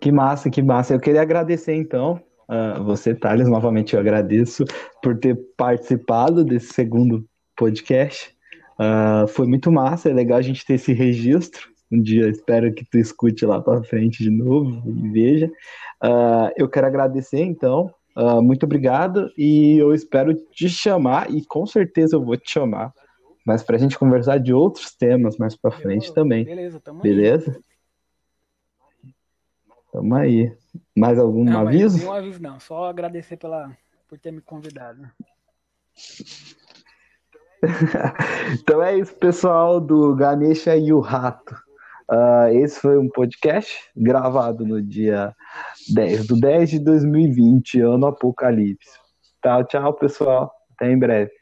[0.00, 0.94] Que massa, que massa.
[0.94, 2.18] Eu queria agradecer, então,
[2.48, 4.64] uh, você, Thales, novamente eu agradeço
[5.02, 8.34] por ter participado desse segundo podcast.
[8.80, 11.68] Uh, foi muito massa, é legal a gente ter esse registro.
[11.92, 15.46] Um dia espero que tu escute lá para frente de novo e veja.
[16.02, 21.66] Uh, eu quero agradecer, então, Uh, muito obrigado e eu espero te chamar e com
[21.66, 22.94] certeza eu vou te chamar,
[23.44, 26.44] mas para a gente conversar de outros temas mais para frente também.
[26.44, 27.60] Beleza, tamo Beleza?
[29.04, 29.12] Aí.
[29.92, 30.56] Tamo aí.
[30.96, 32.06] Mais algum não, aviso?
[32.06, 33.76] Não, aviso não, só agradecer pela,
[34.08, 35.10] por ter me convidado.
[38.60, 41.65] então é isso, pessoal do Ganesha e o Rato.
[42.10, 45.34] Uh, esse foi um podcast gravado no dia
[45.92, 48.90] 10 do 10 de 2020, ano apocalipse.
[49.42, 50.52] Tchau, tchau, pessoal.
[50.74, 51.32] Até em breve.